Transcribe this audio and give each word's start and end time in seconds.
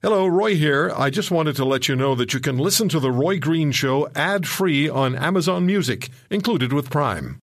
Hello, 0.00 0.28
Roy 0.28 0.54
here. 0.54 0.92
I 0.96 1.10
just 1.10 1.32
wanted 1.32 1.56
to 1.56 1.64
let 1.64 1.88
you 1.88 1.96
know 1.96 2.14
that 2.14 2.32
you 2.32 2.38
can 2.38 2.56
listen 2.56 2.88
to 2.90 3.00
The 3.00 3.10
Roy 3.10 3.40
Green 3.40 3.72
Show 3.72 4.08
ad 4.14 4.46
free 4.46 4.88
on 4.88 5.16
Amazon 5.16 5.66
Music, 5.66 6.10
included 6.30 6.72
with 6.72 6.88
Prime. 6.88 7.40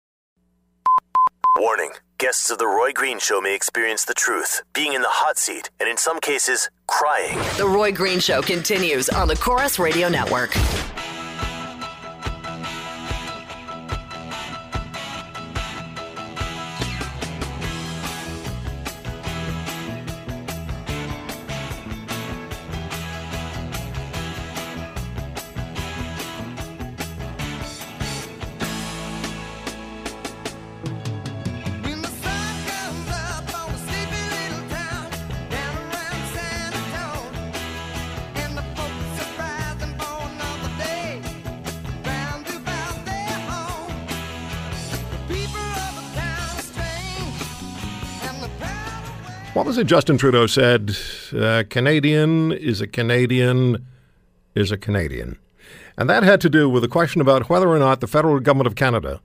Warning 1.57 1.93
guests 2.17 2.49
of 2.49 2.57
The 2.57 2.67
Roy 2.67 2.91
Green 2.91 3.19
Show 3.19 3.39
may 3.39 3.55
experience 3.55 4.03
the 4.03 4.13
truth, 4.13 4.63
being 4.73 4.91
in 4.91 5.01
the 5.01 5.07
hot 5.07 5.37
seat, 5.37 5.69
and 5.79 5.87
in 5.87 5.95
some 5.95 6.19
cases, 6.19 6.69
crying. 6.87 7.39
The 7.55 7.65
Roy 7.65 7.93
Green 7.93 8.19
Show 8.19 8.41
continues 8.41 9.07
on 9.07 9.29
the 9.29 9.37
Corus 9.37 9.79
Radio 9.79 10.09
Network. 10.09 10.53
What 49.53 49.65
was 49.65 49.77
it 49.77 49.85
Justin 49.87 50.17
Trudeau 50.17 50.47
said? 50.47 50.95
Uh, 51.35 51.63
Canadian 51.69 52.53
is 52.53 52.79
a 52.79 52.87
Canadian 52.87 53.85
is 54.55 54.71
a 54.71 54.77
Canadian. 54.77 55.37
And 55.97 56.09
that 56.09 56.23
had 56.23 56.39
to 56.41 56.49
do 56.49 56.69
with 56.69 56.83
the 56.83 56.87
question 56.87 57.19
about 57.19 57.49
whether 57.49 57.67
or 57.67 57.77
not 57.77 57.99
the 57.99 58.07
federal 58.07 58.39
government 58.39 58.67
of 58.67 58.75
Canada 58.75 59.19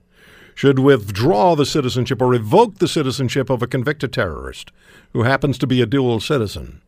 should 0.53 0.79
withdraw 0.79 1.55
the 1.55 1.65
citizenship 1.65 2.21
or 2.21 2.27
revoke 2.27 2.79
the 2.79 2.89
citizenship 2.89 3.49
of 3.49 3.61
a 3.61 3.67
convicted 3.67 4.11
terrorist 4.11 4.73
who 5.13 5.23
happens 5.23 5.57
to 5.59 5.67
be 5.67 5.81
a 5.81 5.85
dual 5.85 6.19
citizen, 6.19 6.81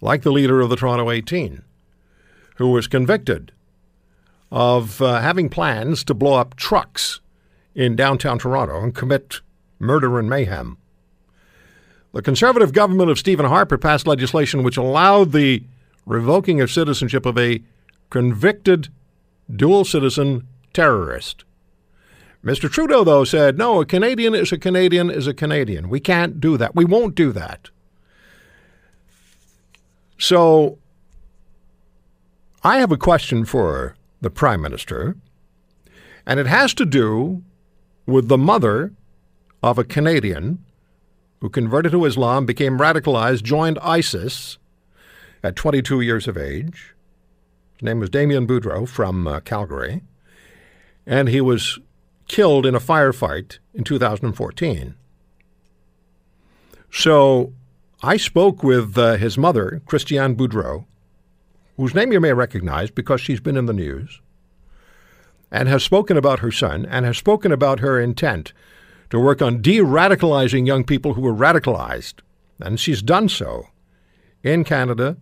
like 0.00 0.22
the 0.22 0.30
leader 0.30 0.60
of 0.60 0.70
the 0.70 0.76
Toronto 0.76 1.10
18, 1.10 1.62
who 2.58 2.68
was 2.68 2.86
convicted 2.86 3.50
of 4.52 5.02
uh, 5.02 5.20
having 5.20 5.48
plans 5.48 6.04
to 6.04 6.14
blow 6.14 6.34
up 6.34 6.54
trucks 6.54 7.18
in 7.74 7.96
downtown 7.96 8.38
Toronto 8.38 8.80
and 8.80 8.94
commit 8.94 9.40
murder 9.80 10.20
and 10.20 10.30
mayhem. 10.30 10.76
The 12.12 12.22
conservative 12.22 12.72
government 12.72 13.10
of 13.10 13.18
Stephen 13.18 13.46
Harper 13.46 13.78
passed 13.78 14.06
legislation 14.06 14.62
which 14.62 14.76
allowed 14.76 15.32
the 15.32 15.62
revoking 16.06 16.60
of 16.60 16.70
citizenship 16.70 17.24
of 17.24 17.38
a 17.38 17.62
convicted 18.10 18.88
dual 19.54 19.84
citizen 19.84 20.46
terrorist. 20.72 21.44
Mr. 22.44 22.70
Trudeau, 22.70 23.04
though, 23.04 23.24
said, 23.24 23.58
no, 23.58 23.80
a 23.80 23.86
Canadian 23.86 24.34
is 24.34 24.50
a 24.50 24.58
Canadian 24.58 25.10
is 25.10 25.26
a 25.26 25.34
Canadian. 25.34 25.88
We 25.88 26.00
can't 26.00 26.40
do 26.40 26.56
that. 26.56 26.74
We 26.74 26.84
won't 26.84 27.14
do 27.14 27.32
that. 27.32 27.68
So 30.18 30.78
I 32.64 32.78
have 32.78 32.90
a 32.90 32.96
question 32.96 33.44
for 33.44 33.94
the 34.20 34.30
Prime 34.30 34.60
Minister, 34.60 35.16
and 36.26 36.40
it 36.40 36.46
has 36.46 36.74
to 36.74 36.86
do 36.86 37.42
with 38.06 38.28
the 38.28 38.38
mother 38.38 38.92
of 39.62 39.78
a 39.78 39.84
Canadian 39.84 40.64
who 41.40 41.48
converted 41.48 41.92
to 41.92 42.04
Islam, 42.04 42.46
became 42.46 42.78
radicalized, 42.78 43.42
joined 43.42 43.78
ISIS 43.80 44.58
at 45.42 45.56
22 45.56 46.00
years 46.00 46.28
of 46.28 46.36
age. 46.36 46.94
His 47.76 47.82
name 47.82 48.00
was 48.00 48.10
Damien 48.10 48.46
Boudreau 48.46 48.86
from 48.86 49.26
uh, 49.26 49.40
Calgary, 49.40 50.02
and 51.06 51.28
he 51.28 51.40
was 51.40 51.78
killed 52.28 52.66
in 52.66 52.74
a 52.74 52.80
firefight 52.80 53.58
in 53.72 53.84
2014. 53.84 54.94
So 56.92 57.52
I 58.02 58.16
spoke 58.16 58.62
with 58.62 58.98
uh, 58.98 59.16
his 59.16 59.38
mother, 59.38 59.80
Christiane 59.86 60.36
Boudreau, 60.36 60.84
whose 61.76 61.94
name 61.94 62.12
you 62.12 62.20
may 62.20 62.34
recognize 62.34 62.90
because 62.90 63.20
she's 63.20 63.40
been 63.40 63.56
in 63.56 63.66
the 63.66 63.72
news, 63.72 64.20
and 65.50 65.68
has 65.68 65.82
spoken 65.82 66.16
about 66.16 66.40
her 66.40 66.52
son 66.52 66.84
and 66.86 67.06
has 67.06 67.16
spoken 67.16 67.50
about 67.50 67.80
her 67.80 67.98
intent 67.98 68.52
to 69.10 69.18
work 69.18 69.42
on 69.42 69.60
de 69.60 69.78
radicalizing 69.78 70.66
young 70.66 70.84
people 70.84 71.14
who 71.14 71.20
were 71.20 71.34
radicalized. 71.34 72.14
And 72.60 72.78
she's 72.78 73.02
done 73.02 73.28
so 73.28 73.66
in 74.42 74.64
Canada 74.64 75.16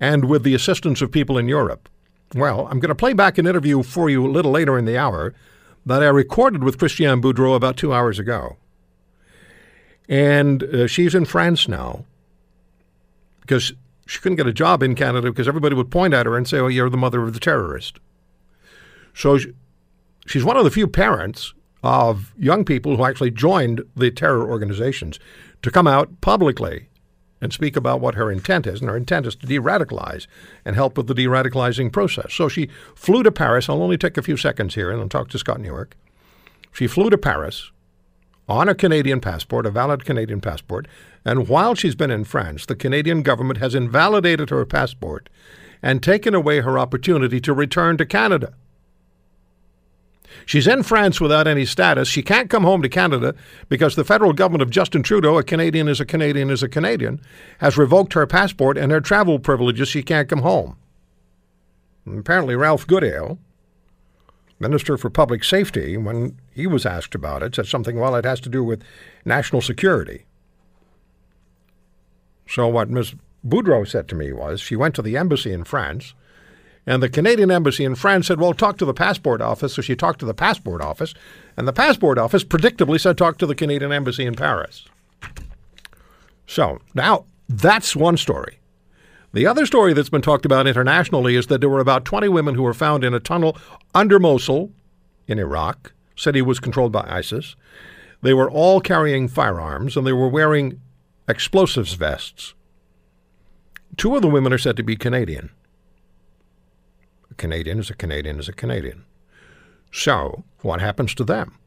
and 0.00 0.26
with 0.26 0.42
the 0.42 0.54
assistance 0.54 1.00
of 1.02 1.10
people 1.10 1.38
in 1.38 1.48
Europe. 1.48 1.88
Well, 2.34 2.66
I'm 2.70 2.80
going 2.80 2.88
to 2.88 2.94
play 2.94 3.12
back 3.12 3.38
an 3.38 3.46
interview 3.46 3.82
for 3.82 4.10
you 4.10 4.26
a 4.26 4.30
little 4.30 4.50
later 4.50 4.78
in 4.78 4.84
the 4.84 4.98
hour 4.98 5.34
that 5.86 6.02
I 6.02 6.08
recorded 6.08 6.64
with 6.64 6.78
Christiane 6.78 7.22
Boudreau 7.22 7.54
about 7.54 7.76
two 7.76 7.92
hours 7.92 8.18
ago. 8.18 8.56
And 10.08 10.62
uh, 10.64 10.86
she's 10.86 11.14
in 11.14 11.24
France 11.24 11.68
now 11.68 12.04
because 13.40 13.72
she 14.06 14.20
couldn't 14.20 14.36
get 14.36 14.46
a 14.46 14.52
job 14.52 14.82
in 14.82 14.94
Canada 14.94 15.30
because 15.30 15.48
everybody 15.48 15.74
would 15.74 15.90
point 15.90 16.12
at 16.12 16.26
her 16.26 16.36
and 16.36 16.46
say, 16.46 16.58
oh, 16.58 16.66
you're 16.66 16.90
the 16.90 16.96
mother 16.96 17.22
of 17.22 17.32
the 17.32 17.40
terrorist. 17.40 17.98
So 19.14 19.38
she, 19.38 19.52
she's 20.26 20.44
one 20.44 20.56
of 20.56 20.64
the 20.64 20.70
few 20.70 20.86
parents 20.86 21.54
of 21.84 22.32
young 22.38 22.64
people 22.64 22.96
who 22.96 23.04
actually 23.04 23.30
joined 23.30 23.82
the 23.94 24.10
terror 24.10 24.48
organizations 24.48 25.20
to 25.60 25.70
come 25.70 25.86
out 25.86 26.22
publicly 26.22 26.88
and 27.42 27.52
speak 27.52 27.76
about 27.76 28.00
what 28.00 28.14
her 28.14 28.32
intent 28.32 28.66
is. 28.66 28.80
And 28.80 28.88
her 28.88 28.96
intent 28.96 29.26
is 29.26 29.36
to 29.36 29.46
de 29.46 29.58
radicalize 29.58 30.26
and 30.64 30.74
help 30.74 30.96
with 30.96 31.08
the 31.08 31.14
de 31.14 31.26
radicalizing 31.26 31.92
process. 31.92 32.32
So 32.32 32.48
she 32.48 32.70
flew 32.94 33.22
to 33.22 33.30
Paris. 33.30 33.68
I'll 33.68 33.82
only 33.82 33.98
take 33.98 34.16
a 34.16 34.22
few 34.22 34.38
seconds 34.38 34.74
here 34.74 34.90
and 34.90 34.98
I'll 34.98 35.10
talk 35.10 35.28
to 35.28 35.38
Scott 35.38 35.60
Newark. 35.60 35.94
She 36.72 36.86
flew 36.86 37.10
to 37.10 37.18
Paris 37.18 37.70
on 38.48 38.70
a 38.70 38.74
Canadian 38.74 39.20
passport, 39.20 39.66
a 39.66 39.70
valid 39.70 40.06
Canadian 40.06 40.40
passport. 40.40 40.88
And 41.22 41.48
while 41.48 41.74
she's 41.74 41.94
been 41.94 42.10
in 42.10 42.24
France, 42.24 42.64
the 42.64 42.76
Canadian 42.76 43.22
government 43.22 43.58
has 43.58 43.74
invalidated 43.74 44.48
her 44.48 44.64
passport 44.64 45.28
and 45.82 46.02
taken 46.02 46.34
away 46.34 46.60
her 46.60 46.78
opportunity 46.78 47.40
to 47.42 47.52
return 47.52 47.98
to 47.98 48.06
Canada. 48.06 48.54
She's 50.46 50.66
in 50.66 50.82
France 50.82 51.20
without 51.20 51.46
any 51.46 51.64
status. 51.64 52.08
She 52.08 52.22
can't 52.22 52.50
come 52.50 52.64
home 52.64 52.82
to 52.82 52.88
Canada 52.88 53.34
because 53.68 53.96
the 53.96 54.04
federal 54.04 54.32
government 54.32 54.62
of 54.62 54.70
Justin 54.70 55.02
Trudeau, 55.02 55.38
a 55.38 55.42
Canadian 55.42 55.88
is 55.88 56.00
a 56.00 56.04
Canadian 56.04 56.50
is 56.50 56.62
a 56.62 56.68
Canadian, 56.68 57.20
has 57.58 57.78
revoked 57.78 58.12
her 58.12 58.26
passport 58.26 58.76
and 58.76 58.92
her 58.92 59.00
travel 59.00 59.38
privileges. 59.38 59.88
She 59.88 60.02
can't 60.02 60.28
come 60.28 60.42
home. 60.42 60.76
And 62.04 62.18
apparently, 62.18 62.56
Ralph 62.56 62.86
Goodale, 62.86 63.38
Minister 64.58 64.96
for 64.96 65.10
Public 65.10 65.42
Safety, 65.42 65.96
when 65.96 66.38
he 66.52 66.66
was 66.66 66.86
asked 66.86 67.14
about 67.14 67.42
it, 67.42 67.54
said 67.54 67.66
something, 67.66 67.98
well, 67.98 68.14
it 68.14 68.24
has 68.24 68.40
to 68.40 68.48
do 68.48 68.62
with 68.62 68.82
national 69.24 69.62
security. 69.62 70.26
So, 72.46 72.68
what 72.68 72.90
Ms. 72.90 73.14
Boudreau 73.46 73.86
said 73.86 74.08
to 74.08 74.14
me 74.14 74.32
was 74.32 74.60
she 74.60 74.76
went 74.76 74.94
to 74.94 75.02
the 75.02 75.16
embassy 75.16 75.52
in 75.52 75.64
France 75.64 76.14
and 76.86 77.02
the 77.02 77.08
Canadian 77.08 77.50
embassy 77.50 77.84
in 77.84 77.94
France 77.94 78.26
said, 78.26 78.38
well, 78.38 78.52
talk 78.52 78.76
to 78.78 78.84
the 78.84 78.94
passport 78.94 79.40
office. 79.40 79.74
So 79.74 79.82
she 79.82 79.96
talked 79.96 80.20
to 80.20 80.26
the 80.26 80.34
passport 80.34 80.82
office. 80.82 81.14
And 81.56 81.66
the 81.66 81.72
passport 81.72 82.18
office 82.18 82.44
predictably 82.44 83.00
said, 83.00 83.16
talk 83.16 83.38
to 83.38 83.46
the 83.46 83.54
Canadian 83.54 83.92
embassy 83.92 84.26
in 84.26 84.34
Paris. 84.34 84.86
So 86.46 86.80
now 86.94 87.24
that's 87.48 87.96
one 87.96 88.16
story. 88.16 88.58
The 89.32 89.46
other 89.46 89.66
story 89.66 89.94
that's 89.94 90.10
been 90.10 90.22
talked 90.22 90.44
about 90.44 90.66
internationally 90.66 91.36
is 91.36 91.46
that 91.48 91.60
there 91.60 91.70
were 91.70 91.80
about 91.80 92.04
20 92.04 92.28
women 92.28 92.54
who 92.54 92.62
were 92.62 92.74
found 92.74 93.02
in 93.02 93.14
a 93.14 93.20
tunnel 93.20 93.56
under 93.94 94.20
Mosul 94.20 94.70
in 95.26 95.38
Iraq. 95.38 95.92
City 96.14 96.42
was 96.42 96.60
controlled 96.60 96.92
by 96.92 97.04
ISIS. 97.08 97.56
They 98.22 98.34
were 98.34 98.50
all 98.50 98.80
carrying 98.80 99.26
firearms 99.26 99.96
and 99.96 100.06
they 100.06 100.12
were 100.12 100.28
wearing 100.28 100.80
explosives 101.26 101.94
vests. 101.94 102.54
Two 103.96 104.14
of 104.14 104.22
the 104.22 104.28
women 104.28 104.52
are 104.52 104.58
said 104.58 104.76
to 104.76 104.82
be 104.82 104.96
Canadian. 104.96 105.50
A 107.34 107.36
Canadian 107.36 107.80
is 107.80 107.90
a 107.90 107.94
Canadian 107.94 108.38
is 108.38 108.48
a 108.48 108.52
Canadian. 108.52 109.04
So, 109.90 110.44
what 110.62 110.80
happens 110.80 111.16
to 111.16 111.24
them? 111.24 111.58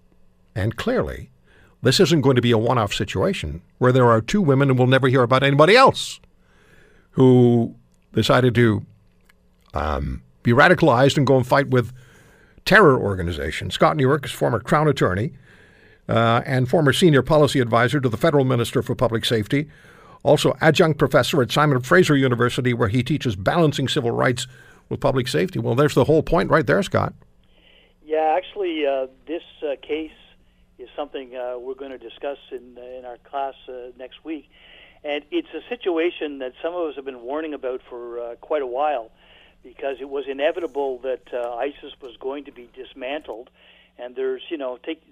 And 0.56 0.78
clearly, 0.78 1.30
this 1.81 2.00
isn't 2.00 2.22
going 2.22 2.38
to 2.38 2.42
be 2.42 2.52
a 2.52 2.58
one 2.58 2.78
off 2.78 2.94
situation 2.94 3.62
where 3.78 3.92
there 3.92 4.10
are 4.10 4.22
two 4.22 4.42
women 4.42 4.69
and 4.69 4.80
we'll 4.80 4.88
never 4.88 5.10
hear 5.10 5.24
about 5.24 5.44
anybody 5.44 5.75
else 5.75 6.22
who 7.12 7.75
decided 8.14 8.56
to 8.56 8.86
um, 9.74 10.24
be 10.42 10.52
radicalized 10.52 11.18
and 11.18 11.28
go 11.28 11.36
and 11.36 11.46
fight 11.46 11.68
with 11.68 11.92
terror 12.63 12.98
organizations. 12.98 13.74
Scott 13.74 13.98
Newark 13.98 14.25
is 14.25 14.31
former 14.31 14.62
Crown 14.62 14.88
Attorney 14.88 15.34
uh, 16.08 16.44
and 16.46 16.70
former 16.70 16.94
Senior 16.94 17.24
Policy 17.24 17.60
Advisor 17.60 18.00
to 18.00 18.08
the 18.08 18.18
Federal 18.18 18.46
Minister 18.46 18.81
for 18.81 18.96
Public 18.96 19.25
Safety, 19.25 19.68
also 20.24 20.56
adjunct 20.62 20.98
professor 20.98 21.42
at 21.42 21.52
Simon 21.52 21.81
Fraser 21.81 22.16
University, 22.16 22.74
where 22.74 22.88
he 22.88 23.04
teaches 23.04 23.36
balancing 23.36 23.90
civil 23.90 24.12
rights 24.12 24.48
with 24.89 25.00
public 25.00 25.28
safety. 25.28 25.60
Well, 25.60 25.75
there's 25.75 25.95
the 25.95 26.06
whole 26.06 26.24
point 26.24 26.50
right 26.50 26.66
there, 26.66 26.81
Scott. 26.84 27.13
Yeah, 28.07 28.36
actually, 28.38 28.86
uh, 28.86 29.07
this 29.28 29.44
uh, 29.62 29.75
case 29.81 30.12
is 30.80 30.88
something 30.95 31.36
uh, 31.36 31.57
we're 31.60 31.75
going 31.75 31.92
to 31.92 31.98
discuss 31.98 32.38
in 32.51 32.78
in 32.78 33.04
our 33.06 33.18
class 33.18 33.56
uh, 33.68 33.92
next 33.98 34.24
week. 34.24 34.50
And 35.04 35.25
it's 35.30 35.50
a 35.54 35.62
situation 35.69 36.39
that 36.39 36.54
some 36.62 36.74
of 36.74 36.88
us 36.89 36.95
have 36.95 37.06
been 37.06 37.22
warning 37.22 37.54
about 37.54 37.81
for 37.89 38.19
uh, 38.19 38.36
quite 38.36 38.62
a 38.62 38.68
while 38.68 39.12
because 39.62 39.98
it 40.00 40.10
was 40.10 40.25
inevitable 40.28 41.00
that 41.00 41.34
uh, 41.34 41.56
ISIS 41.56 41.94
was 42.01 42.16
going 42.18 42.45
to 42.45 42.51
be 42.51 42.69
dismantled. 42.74 43.50
And 44.00 44.16
there's, 44.16 44.44
you 44.50 44.57
know, 44.57 44.78
take 44.78 45.04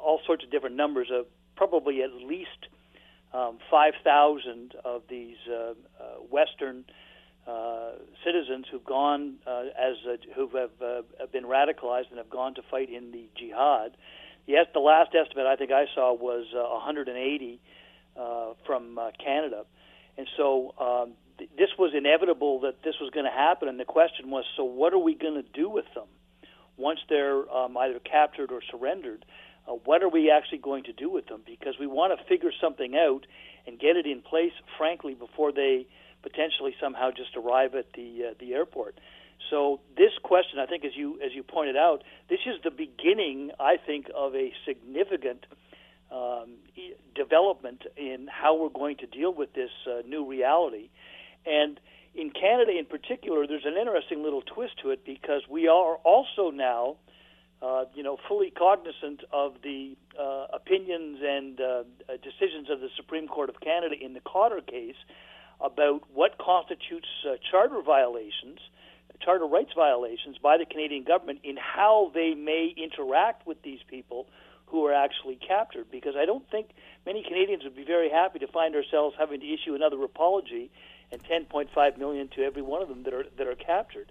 all 0.00 0.20
sorts 0.24 0.42
of 0.42 0.50
different 0.50 0.76
numbers 0.76 1.08
of 1.12 1.26
probably 1.54 2.02
at 2.02 2.12
least 2.14 2.68
um, 3.34 3.58
5,000 3.70 4.74
of 4.84 5.02
these 5.08 5.36
Western 6.30 6.84
uh, 7.48 7.92
citizens 8.24 8.66
who've 8.70 8.84
gone 8.84 9.36
uh, 9.46 9.62
as 9.78 9.96
uh, 10.06 10.16
who 10.36 10.48
have 10.56 10.70
uh, 10.82 11.26
been 11.32 11.44
radicalized 11.44 12.10
and 12.10 12.18
have 12.18 12.28
gone 12.28 12.54
to 12.54 12.62
fight 12.70 12.90
in 12.90 13.10
the 13.10 13.26
jihad. 13.38 13.96
Yes, 14.46 14.66
the 14.74 14.80
last 14.80 15.14
estimate 15.14 15.46
I 15.46 15.56
think 15.56 15.72
I 15.72 15.86
saw 15.94 16.12
was 16.12 16.46
uh, 16.54 16.60
180 16.60 17.60
uh, 18.16 18.52
from 18.66 18.98
Canada, 19.24 19.64
and 20.18 20.26
so 20.36 20.74
um, 20.78 21.12
th- 21.38 21.50
this 21.56 21.70
was 21.78 21.92
inevitable 21.96 22.60
that 22.60 22.82
this 22.84 22.96
was 23.00 23.10
going 23.10 23.24
to 23.24 23.32
happen. 23.32 23.68
And 23.68 23.80
the 23.80 23.86
question 23.86 24.30
was, 24.30 24.44
so 24.56 24.64
what 24.64 24.92
are 24.92 24.98
we 24.98 25.14
going 25.14 25.42
to 25.42 25.48
do 25.54 25.70
with 25.70 25.86
them 25.94 26.06
once 26.76 27.00
they're 27.08 27.50
um, 27.50 27.78
either 27.78 27.98
captured 27.98 28.52
or 28.52 28.60
surrendered? 28.70 29.24
What 29.84 30.02
are 30.02 30.08
we 30.08 30.30
actually 30.30 30.58
going 30.58 30.84
to 30.84 30.94
do 30.94 31.10
with 31.10 31.26
them? 31.26 31.42
Because 31.46 31.74
we 31.78 31.86
want 31.86 32.18
to 32.18 32.24
figure 32.24 32.52
something 32.58 32.94
out 32.96 33.26
and 33.66 33.78
get 33.78 33.96
it 33.96 34.06
in 34.06 34.22
place, 34.22 34.52
frankly, 34.78 35.14
before 35.14 35.52
they 35.52 35.86
potentially 36.22 36.74
somehow 36.80 37.10
just 37.10 37.36
arrive 37.36 37.74
at 37.74 37.92
the 37.94 38.30
uh, 38.30 38.34
the 38.38 38.54
airport. 38.54 38.98
So 39.50 39.80
this 39.96 40.12
question, 40.22 40.58
I 40.58 40.66
think, 40.66 40.84
as 40.84 40.92
you 40.94 41.20
as 41.24 41.32
you 41.34 41.42
pointed 41.42 41.76
out, 41.76 42.02
this 42.28 42.40
is 42.46 42.60
the 42.62 42.70
beginning, 42.70 43.50
I 43.58 43.76
think, 43.76 44.06
of 44.14 44.34
a 44.34 44.52
significant 44.66 45.46
um, 46.10 46.56
e- 46.76 46.94
development 47.14 47.82
in 47.96 48.28
how 48.30 48.56
we're 48.60 48.68
going 48.68 48.96
to 48.98 49.06
deal 49.06 49.32
with 49.32 49.52
this 49.54 49.70
uh, 49.86 50.02
new 50.06 50.26
reality. 50.26 50.90
And 51.46 51.80
in 52.14 52.30
Canada, 52.30 52.72
in 52.76 52.84
particular, 52.84 53.46
there's 53.46 53.64
an 53.64 53.76
interesting 53.78 54.22
little 54.22 54.42
twist 54.42 54.74
to 54.82 54.90
it 54.90 55.04
because 55.04 55.42
we 55.48 55.68
are 55.68 55.96
also 55.96 56.50
now, 56.50 56.96
uh, 57.62 57.84
you 57.94 58.02
know, 58.02 58.16
fully 58.26 58.50
cognizant 58.50 59.22
of 59.32 59.54
the 59.62 59.96
uh, 60.18 60.46
opinions 60.52 61.18
and 61.22 61.60
uh, 61.60 61.82
decisions 62.22 62.70
of 62.70 62.80
the 62.80 62.88
Supreme 62.96 63.28
Court 63.28 63.48
of 63.48 63.60
Canada 63.60 63.94
in 64.00 64.14
the 64.14 64.20
Khadr 64.20 64.66
case 64.66 64.96
about 65.60 66.02
what 66.14 66.38
constitutes 66.38 67.08
uh, 67.26 67.34
charter 67.50 67.82
violations, 67.82 68.58
charter 69.20 69.46
rights 69.46 69.72
violations 69.74 70.38
by 70.38 70.56
the 70.56 70.64
Canadian 70.64 71.04
government 71.04 71.40
in 71.42 71.56
how 71.56 72.10
they 72.14 72.34
may 72.34 72.72
interact 72.76 73.46
with 73.46 73.60
these 73.62 73.80
people 73.88 74.26
who 74.66 74.84
are 74.86 74.92
actually 74.92 75.36
captured. 75.36 75.90
Because 75.90 76.14
I 76.16 76.24
don't 76.24 76.48
think 76.50 76.70
many 77.04 77.22
Canadians 77.22 77.64
would 77.64 77.76
be 77.76 77.84
very 77.84 78.10
happy 78.10 78.38
to 78.38 78.46
find 78.46 78.74
ourselves 78.74 79.16
having 79.18 79.40
to 79.40 79.46
issue 79.46 79.74
another 79.74 80.02
apology 80.04 80.70
and 81.10 81.20
10.5 81.24 81.98
million 81.98 82.28
to 82.36 82.42
every 82.42 82.62
one 82.62 82.82
of 82.82 82.88
them 82.88 83.02
that 83.04 83.14
are 83.14 83.24
that 83.36 83.46
are 83.46 83.56
captured. 83.56 84.10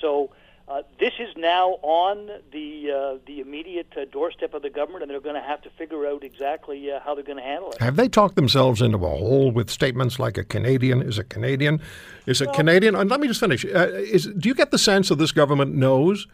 So. 0.00 0.30
Uh, 0.66 0.80
this 0.98 1.12
is 1.18 1.28
now 1.36 1.72
on 1.82 2.26
the 2.50 2.90
uh, 2.90 3.18
the 3.26 3.40
immediate 3.40 3.92
uh, 3.98 4.06
doorstep 4.10 4.54
of 4.54 4.62
the 4.62 4.70
government, 4.70 5.02
and 5.02 5.10
they're 5.10 5.20
going 5.20 5.34
to 5.34 5.46
have 5.46 5.60
to 5.60 5.68
figure 5.70 6.06
out 6.06 6.24
exactly 6.24 6.90
uh, 6.90 7.00
how 7.00 7.14
they're 7.14 7.22
going 7.22 7.36
to 7.36 7.44
handle 7.44 7.70
it. 7.70 7.80
Have 7.80 7.96
they 7.96 8.08
talked 8.08 8.34
themselves 8.34 8.80
into 8.80 8.96
a 8.96 9.10
hole 9.10 9.50
with 9.50 9.68
statements 9.68 10.18
like 10.18 10.38
a 10.38 10.44
Canadian 10.44 11.02
is 11.02 11.18
a 11.18 11.24
Canadian? 11.24 11.82
Is 12.24 12.40
a 12.40 12.46
Canadian? 12.46 12.94
And 12.94 13.10
let 13.10 13.20
me 13.20 13.28
just 13.28 13.40
finish. 13.40 13.66
Uh, 13.66 13.88
is, 13.92 14.26
do 14.38 14.48
you 14.48 14.54
get 14.54 14.70
the 14.70 14.78
sense 14.78 15.10
that 15.10 15.16
this 15.16 15.32
government 15.32 15.74
knows 15.74 16.26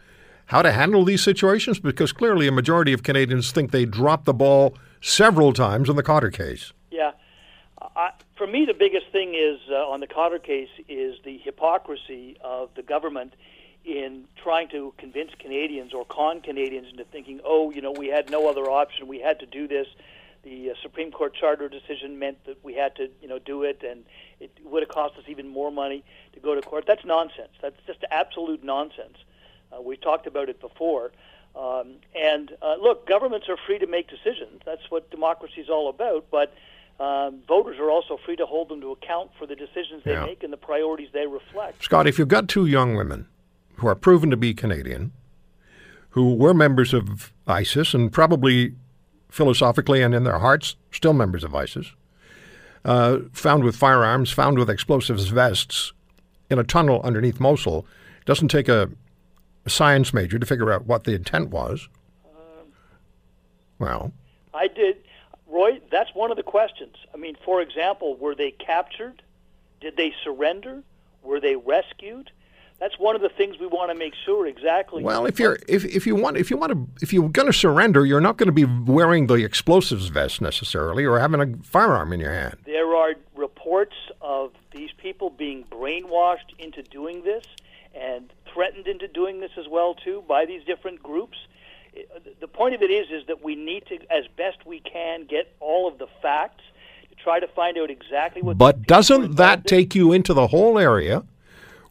how 0.45 0.61
to 0.61 0.71
handle 0.71 1.03
these 1.03 1.21
situations? 1.21 1.79
Because 1.79 2.13
clearly 2.13 2.47
a 2.47 2.53
majority 2.53 2.93
of 2.93 3.03
Canadians 3.03 3.51
think 3.51 3.71
they 3.71 3.83
dropped 3.83 4.23
the 4.23 4.33
ball 4.33 4.77
several 5.01 5.51
times 5.51 5.89
in 5.89 5.97
the 5.97 6.03
Khadr 6.03 6.31
case. 6.31 6.71
Yeah. 6.89 7.11
I, 7.97 8.11
for 8.37 8.47
me, 8.47 8.65
the 8.65 8.73
biggest 8.73 9.07
thing 9.11 9.35
is 9.35 9.59
uh, 9.69 9.75
on 9.89 9.99
the 9.99 10.07
Khadr 10.07 10.41
case 10.41 10.69
is 10.87 11.17
the 11.25 11.37
hypocrisy 11.39 12.37
of 12.41 12.69
the 12.75 12.81
government 12.81 13.33
in 13.83 14.25
trying 14.41 14.69
to 14.69 14.93
convince 14.97 15.31
Canadians 15.39 15.93
or 15.93 16.05
con 16.05 16.41
Canadians 16.41 16.87
into 16.91 17.03
thinking, 17.05 17.39
oh, 17.43 17.71
you 17.71 17.81
know, 17.81 17.91
we 17.91 18.07
had 18.07 18.29
no 18.29 18.47
other 18.49 18.69
option. 18.69 19.07
We 19.07 19.19
had 19.19 19.39
to 19.39 19.45
do 19.45 19.67
this. 19.67 19.87
The 20.43 20.71
uh, 20.71 20.73
Supreme 20.81 21.11
Court 21.11 21.33
charter 21.35 21.69
decision 21.69 22.17
meant 22.17 22.43
that 22.45 22.63
we 22.63 22.73
had 22.73 22.95
to, 22.95 23.09
you 23.21 23.27
know, 23.27 23.37
do 23.39 23.63
it, 23.63 23.83
and 23.87 24.03
it 24.39 24.51
would 24.63 24.81
have 24.81 24.89
cost 24.89 25.15
us 25.17 25.23
even 25.27 25.47
more 25.47 25.71
money 25.71 26.03
to 26.33 26.39
go 26.39 26.55
to 26.55 26.61
court. 26.61 26.85
That's 26.87 27.05
nonsense. 27.05 27.51
That's 27.61 27.75
just 27.85 28.03
absolute 28.09 28.63
nonsense. 28.63 29.17
Uh, 29.71 29.81
we've 29.81 30.01
talked 30.01 30.25
about 30.27 30.49
it 30.49 30.59
before. 30.59 31.11
Um, 31.55 31.95
and 32.15 32.51
uh, 32.61 32.75
look, 32.81 33.07
governments 33.07 33.49
are 33.49 33.57
free 33.67 33.77
to 33.79 33.87
make 33.87 34.09
decisions. 34.09 34.61
That's 34.65 34.89
what 34.89 35.11
democracy 35.11 35.61
is 35.61 35.69
all 35.69 35.89
about. 35.89 36.25
But 36.31 36.53
um, 36.99 37.41
voters 37.47 37.77
are 37.79 37.89
also 37.91 38.17
free 38.25 38.35
to 38.37 38.45
hold 38.45 38.69
them 38.69 38.81
to 38.81 38.91
account 38.91 39.31
for 39.37 39.45
the 39.45 39.55
decisions 39.55 40.03
they 40.05 40.13
Yeah. 40.13 40.25
make 40.25 40.43
and 40.43 40.51
the 40.53 40.57
priorities 40.57 41.09
they 41.13 41.27
reflect. 41.27 41.83
Scott, 41.83 42.07
if 42.07 42.17
you've 42.17 42.27
got 42.27 42.47
two 42.47 42.65
young 42.65 42.95
women 42.95 43.27
who 43.75 43.87
are 43.87 43.95
proven 43.95 44.29
to 44.29 44.37
be 44.37 44.53
Canadian, 44.53 45.11
who 46.11 46.35
were 46.35 46.53
members 46.53 46.93
of 46.93 47.31
ISIS 47.47 47.93
and 47.93 48.11
probably 48.11 48.75
philosophically 49.29 50.01
and 50.01 50.13
in 50.13 50.23
their 50.23 50.39
hearts 50.39 50.75
still 50.91 51.13
members 51.13 51.43
of 51.43 51.55
ISIS, 51.55 51.93
uh, 52.83 53.19
found 53.31 53.63
with 53.63 53.75
firearms, 53.75 54.31
found 54.31 54.57
with 54.57 54.69
explosives 54.69 55.27
vests 55.27 55.93
in 56.49 56.59
a 56.59 56.63
tunnel 56.63 57.01
underneath 57.03 57.39
Mosul, 57.39 57.87
It 58.19 58.25
doesn't 58.25 58.49
take 58.49 58.67
a, 58.67 58.89
a 59.65 59.69
science 59.69 60.13
major 60.13 60.37
to 60.37 60.45
figure 60.45 60.71
out 60.71 60.85
what 60.85 61.05
the 61.05 61.13
intent 61.13 61.49
was. 61.49 61.87
Well, 63.79 64.11
I 64.53 64.67
did, 64.67 64.97
Roy. 65.47 65.79
That's 65.89 66.13
one 66.13 66.29
of 66.29 66.37
the 66.37 66.43
questions. 66.43 66.95
I 67.15 67.17
mean, 67.17 67.35
for 67.43 67.61
example, 67.61 68.15
were 68.15 68.35
they 68.35 68.51
captured? 68.51 69.23
Did 69.79 69.97
they 69.97 70.13
surrender? 70.23 70.83
Were 71.23 71.39
they 71.39 71.55
rescued? 71.55 72.31
That's 72.81 72.97
one 72.97 73.15
of 73.15 73.21
the 73.21 73.29
things 73.29 73.59
we 73.59 73.67
want 73.67 73.91
to 73.91 73.95
make 73.95 74.15
sure 74.25 74.47
exactly. 74.47 75.03
well, 75.03 75.27
if 75.27 75.39
you're 75.39 75.59
if, 75.67 75.85
if 75.85 76.07
you 76.07 76.15
want 76.15 76.35
if 76.37 76.49
you 76.49 76.57
want 76.57 76.71
to 76.71 76.87
if 77.03 77.13
you're 77.13 77.29
going 77.29 77.45
to 77.45 77.53
surrender, 77.53 78.07
you're 78.07 78.19
not 78.19 78.37
going 78.37 78.47
to 78.47 78.51
be 78.51 78.65
wearing 78.65 79.27
the 79.27 79.35
explosives 79.35 80.07
vest 80.07 80.41
necessarily 80.41 81.05
or 81.05 81.19
having 81.19 81.39
a 81.39 81.63
firearm 81.63 82.11
in 82.11 82.19
your 82.19 82.33
hand. 82.33 82.57
There 82.65 82.95
are 82.95 83.13
reports 83.35 83.93
of 84.19 84.53
these 84.71 84.89
people 84.97 85.29
being 85.29 85.63
brainwashed 85.65 86.57
into 86.57 86.81
doing 86.81 87.23
this 87.23 87.45
and 87.93 88.33
threatened 88.51 88.87
into 88.87 89.07
doing 89.07 89.41
this 89.41 89.51
as 89.59 89.67
well 89.69 89.93
too 89.93 90.23
by 90.27 90.47
these 90.47 90.63
different 90.63 91.03
groups. 91.03 91.37
The 92.39 92.47
point 92.47 92.73
of 92.73 92.81
it 92.81 92.89
is 92.89 93.11
is 93.11 93.27
that 93.27 93.43
we 93.43 93.53
need 93.53 93.85
to 93.89 93.99
as 94.11 94.25
best 94.35 94.65
we 94.65 94.79
can 94.79 95.27
get 95.27 95.53
all 95.59 95.87
of 95.87 95.99
the 95.99 96.07
facts 96.19 96.63
to 97.11 97.15
try 97.23 97.39
to 97.39 97.47
find 97.47 97.77
out 97.77 97.91
exactly 97.91 98.41
what 98.41 98.57
But 98.57 98.77
these 98.77 98.81
people 98.85 98.95
are 98.95 98.97
doesn't 98.97 99.35
that 99.35 99.67
take 99.67 99.93
you 99.93 100.13
into 100.13 100.33
the 100.33 100.47
whole 100.47 100.79
area 100.79 101.23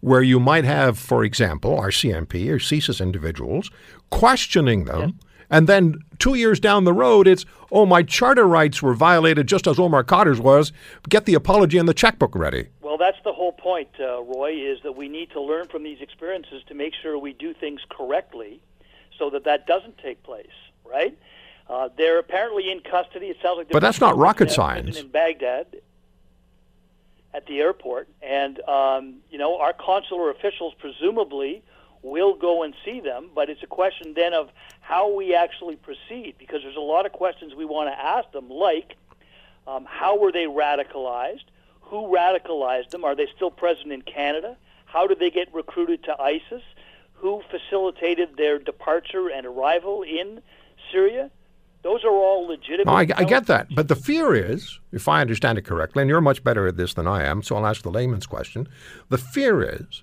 where 0.00 0.22
you 0.22 0.40
might 0.40 0.64
have, 0.64 0.98
for 0.98 1.24
example, 1.24 1.78
RCMP 1.78 2.48
or 2.48 2.58
CSIS 2.58 3.00
individuals 3.00 3.70
questioning 4.10 4.84
them, 4.84 5.18
and 5.50 5.68
then 5.68 5.98
two 6.18 6.34
years 6.34 6.60
down 6.60 6.84
the 6.84 6.92
road, 6.92 7.26
it's, 7.26 7.44
oh, 7.70 7.84
my 7.84 8.02
charter 8.02 8.46
rights 8.46 8.82
were 8.82 8.94
violated 8.94 9.46
just 9.46 9.66
as 9.66 9.78
Omar 9.78 10.04
Khadr's 10.04 10.40
was. 10.40 10.72
Get 11.08 11.26
the 11.26 11.34
apology 11.34 11.76
and 11.76 11.88
the 11.88 11.94
checkbook 11.94 12.34
ready. 12.34 12.68
Well, 12.80 12.96
that's 12.96 13.18
the 13.24 13.32
whole 13.32 13.52
point, 13.52 13.88
uh, 13.98 14.22
Roy, 14.22 14.52
is 14.52 14.78
that 14.84 14.92
we 14.92 15.08
need 15.08 15.30
to 15.32 15.40
learn 15.40 15.66
from 15.68 15.82
these 15.82 16.00
experiences 16.00 16.62
to 16.68 16.74
make 16.74 16.94
sure 16.94 17.18
we 17.18 17.32
do 17.32 17.52
things 17.52 17.80
correctly 17.88 18.60
so 19.18 19.28
that 19.30 19.44
that 19.44 19.66
doesn't 19.66 19.98
take 19.98 20.22
place, 20.22 20.46
right? 20.88 21.16
Uh, 21.68 21.88
they're 21.96 22.18
apparently 22.18 22.70
in 22.70 22.80
custody. 22.80 23.26
It 23.26 23.36
sounds 23.42 23.58
like 23.58 23.68
they're 23.68 23.74
But 23.74 23.82
that's 23.82 24.00
not 24.00 24.16
rocket 24.16 24.50
science. 24.50 24.98
In 24.98 25.08
Baghdad 25.08 25.76
at 27.32 27.46
the 27.46 27.60
airport. 27.60 28.08
And, 28.22 28.60
um, 28.68 29.16
you 29.30 29.38
know, 29.38 29.58
our 29.58 29.72
consular 29.72 30.30
officials 30.30 30.74
presumably 30.78 31.62
will 32.02 32.34
go 32.34 32.62
and 32.62 32.74
see 32.84 33.00
them, 33.00 33.30
but 33.34 33.50
it's 33.50 33.62
a 33.62 33.66
question 33.66 34.14
then 34.14 34.32
of 34.32 34.50
how 34.80 35.14
we 35.14 35.34
actually 35.34 35.76
proceed 35.76 36.34
because 36.38 36.62
there's 36.62 36.76
a 36.76 36.80
lot 36.80 37.06
of 37.06 37.12
questions 37.12 37.54
we 37.54 37.64
want 37.64 37.88
to 37.90 37.98
ask 37.98 38.30
them, 38.32 38.48
like 38.48 38.96
um, 39.66 39.86
how 39.88 40.18
were 40.18 40.32
they 40.32 40.46
radicalized? 40.46 41.44
Who 41.82 42.08
radicalized 42.08 42.90
them? 42.90 43.04
Are 43.04 43.14
they 43.14 43.26
still 43.36 43.50
present 43.50 43.92
in 43.92 44.02
Canada? 44.02 44.56
How 44.86 45.06
did 45.06 45.18
they 45.18 45.30
get 45.30 45.52
recruited 45.52 46.04
to 46.04 46.20
ISIS? 46.20 46.62
Who 47.14 47.42
facilitated 47.50 48.36
their 48.36 48.58
departure 48.58 49.28
and 49.28 49.46
arrival 49.46 50.02
in 50.02 50.40
Syria? 50.90 51.30
Those 51.82 52.04
are 52.04 52.10
all 52.10 52.46
legitimate. 52.46 52.86
No, 52.86 52.92
I, 52.92 53.06
I 53.16 53.24
get 53.24 53.46
that. 53.46 53.68
But 53.74 53.88
the 53.88 53.96
fear 53.96 54.34
is, 54.34 54.78
if 54.92 55.08
I 55.08 55.20
understand 55.20 55.56
it 55.58 55.64
correctly, 55.64 56.02
and 56.02 56.10
you're 56.10 56.20
much 56.20 56.44
better 56.44 56.66
at 56.66 56.76
this 56.76 56.94
than 56.94 57.06
I 57.06 57.24
am, 57.24 57.42
so 57.42 57.56
I'll 57.56 57.66
ask 57.66 57.82
the 57.82 57.90
layman's 57.90 58.26
question. 58.26 58.68
The 59.08 59.18
fear 59.18 59.62
is 59.62 60.02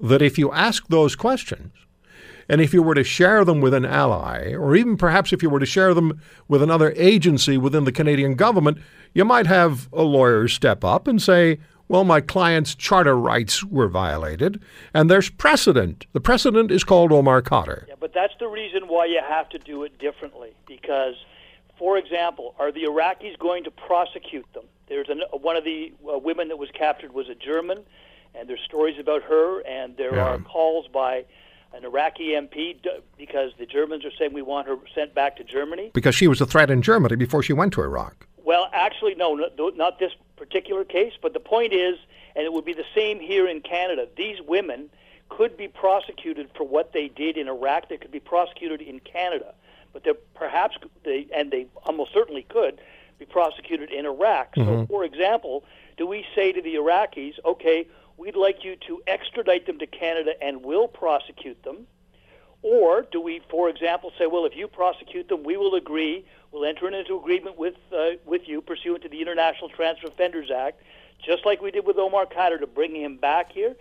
that 0.00 0.22
if 0.22 0.38
you 0.38 0.52
ask 0.52 0.86
those 0.88 1.16
questions, 1.16 1.72
and 2.48 2.60
if 2.60 2.72
you 2.72 2.82
were 2.82 2.94
to 2.94 3.02
share 3.02 3.44
them 3.44 3.60
with 3.60 3.74
an 3.74 3.84
ally, 3.84 4.52
or 4.52 4.76
even 4.76 4.96
perhaps 4.96 5.32
if 5.32 5.42
you 5.42 5.50
were 5.50 5.58
to 5.58 5.66
share 5.66 5.94
them 5.94 6.20
with 6.46 6.62
another 6.62 6.92
agency 6.96 7.58
within 7.58 7.84
the 7.84 7.92
Canadian 7.92 8.34
government, 8.34 8.78
you 9.14 9.24
might 9.24 9.46
have 9.46 9.88
a 9.92 10.02
lawyer 10.02 10.46
step 10.46 10.84
up 10.84 11.08
and 11.08 11.20
say, 11.20 11.58
well, 11.88 12.04
my 12.04 12.20
client's 12.20 12.74
charter 12.74 13.16
rights 13.16 13.62
were 13.64 13.88
violated, 13.88 14.60
and 14.92 15.10
there's 15.10 15.30
precedent. 15.30 16.06
The 16.12 16.20
precedent 16.20 16.70
is 16.70 16.84
called 16.84 17.12
Omar 17.12 17.42
Khadr. 17.42 17.86
Yeah, 17.88 17.94
but 18.00 18.12
that's 18.12 18.34
the 18.40 18.48
reason 18.48 18.84
why 18.88 19.06
you 19.06 19.20
have 19.26 19.48
to 19.50 19.58
do 19.58 19.84
it 19.84 19.98
differently 19.98 20.50
because 20.66 21.14
for 21.78 21.98
example, 21.98 22.54
are 22.58 22.72
the 22.72 22.84
Iraqis 22.84 23.38
going 23.38 23.64
to 23.64 23.70
prosecute 23.70 24.50
them? 24.54 24.64
There's 24.88 25.10
an, 25.10 25.20
one 25.30 25.56
of 25.56 25.64
the 25.64 25.92
uh, 26.10 26.16
women 26.16 26.48
that 26.48 26.56
was 26.56 26.70
captured 26.72 27.12
was 27.12 27.28
a 27.28 27.34
German, 27.34 27.80
and 28.34 28.48
there's 28.48 28.62
stories 28.64 28.98
about 28.98 29.22
her, 29.24 29.60
and 29.66 29.94
there 29.98 30.14
Yeah. 30.14 30.22
are 30.24 30.38
calls 30.38 30.86
by 30.88 31.26
an 31.74 31.84
Iraqi 31.84 32.28
MP 32.30 32.78
because 33.18 33.50
the 33.58 33.66
Germans 33.66 34.06
are 34.06 34.10
saying 34.18 34.32
we 34.32 34.40
want 34.40 34.66
her 34.68 34.78
sent 34.94 35.14
back 35.14 35.36
to 35.36 35.44
Germany. 35.44 35.90
Because 35.92 36.14
she 36.14 36.28
was 36.28 36.40
a 36.40 36.46
threat 36.46 36.70
in 36.70 36.80
Germany 36.80 37.14
before 37.16 37.42
she 37.42 37.52
went 37.52 37.74
to 37.74 37.82
Iraq. 37.82 38.26
Well, 38.42 38.70
actually, 38.72 39.14
no, 39.16 39.34
no, 39.34 39.68
not 39.70 39.98
this 39.98 40.12
particular 40.36 40.84
case. 40.84 41.14
But 41.20 41.32
the 41.32 41.40
point 41.40 41.72
is, 41.72 41.98
and 42.34 42.44
it 42.44 42.52
would 42.52 42.64
be 42.64 42.74
the 42.74 42.84
same 42.94 43.18
here 43.20 43.48
in 43.48 43.60
Canada. 43.60 44.08
These 44.16 44.40
women 44.46 44.90
could 45.28 45.56
be 45.56 45.68
prosecuted 45.68 46.50
for 46.56 46.64
what 46.64 46.92
they 46.92 47.08
did 47.08 47.36
in 47.36 47.48
Iraq. 47.48 47.88
They 47.88 47.96
could 47.96 48.12
be 48.12 48.20
prosecuted 48.20 48.80
in 48.80 49.00
Canada, 49.00 49.54
but 49.92 50.04
they 50.04 50.12
perhaps 50.34 50.76
they 51.04 51.26
and 51.34 51.50
they 51.50 51.66
almost 51.84 52.12
certainly 52.12 52.42
could 52.48 52.80
be 53.18 53.24
prosecuted 53.24 53.90
in 53.90 54.06
Iraq. 54.06 54.54
So, 54.54 54.62
mm-hmm. 54.62 54.84
for 54.84 55.04
example, 55.04 55.64
do 55.96 56.06
we 56.06 56.24
say 56.34 56.52
to 56.52 56.60
the 56.60 56.74
Iraqis, 56.74 57.34
okay, 57.44 57.88
we'd 58.16 58.36
like 58.36 58.64
you 58.64 58.76
to 58.86 59.02
extradite 59.06 59.66
them 59.66 59.78
to 59.78 59.86
Canada 59.86 60.32
and 60.42 60.64
we'll 60.64 60.88
prosecute 60.88 61.62
them? 61.62 61.86
Or 62.68 63.02
do 63.12 63.20
we, 63.20 63.40
for 63.48 63.68
example, 63.68 64.10
say, 64.18 64.26
well, 64.26 64.44
if 64.44 64.56
you 64.56 64.66
prosecute 64.66 65.28
them, 65.28 65.44
we 65.44 65.56
will 65.56 65.76
agree, 65.76 66.24
we'll 66.50 66.64
enter 66.64 66.88
into 66.88 67.16
agreement 67.16 67.56
with 67.56 67.76
uh, 67.92 68.16
with 68.24 68.48
you 68.48 68.60
pursuant 68.60 69.04
to 69.04 69.08
the 69.08 69.20
International 69.20 69.68
Transfer 69.68 70.08
Offenders 70.08 70.50
Act, 70.50 70.82
just 71.24 71.46
like 71.46 71.62
we 71.62 71.70
did 71.70 71.86
with 71.86 71.96
Omar 71.96 72.26
Khadr 72.26 72.58
to 72.58 72.66
bring 72.66 72.96
him 72.96 73.18
back 73.18 73.52
here. 73.52 73.76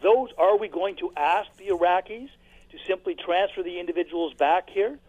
Those 0.00 0.28
are 0.38 0.56
we 0.56 0.68
going 0.68 0.94
to 0.96 1.12
ask 1.16 1.48
the 1.56 1.68
Iraqis 1.70 2.28
to 2.70 2.78
simply 2.86 3.16
transfer 3.16 3.64
the 3.64 3.80
individuals 3.80 4.32
back 4.34 4.70
here? 4.70 5.00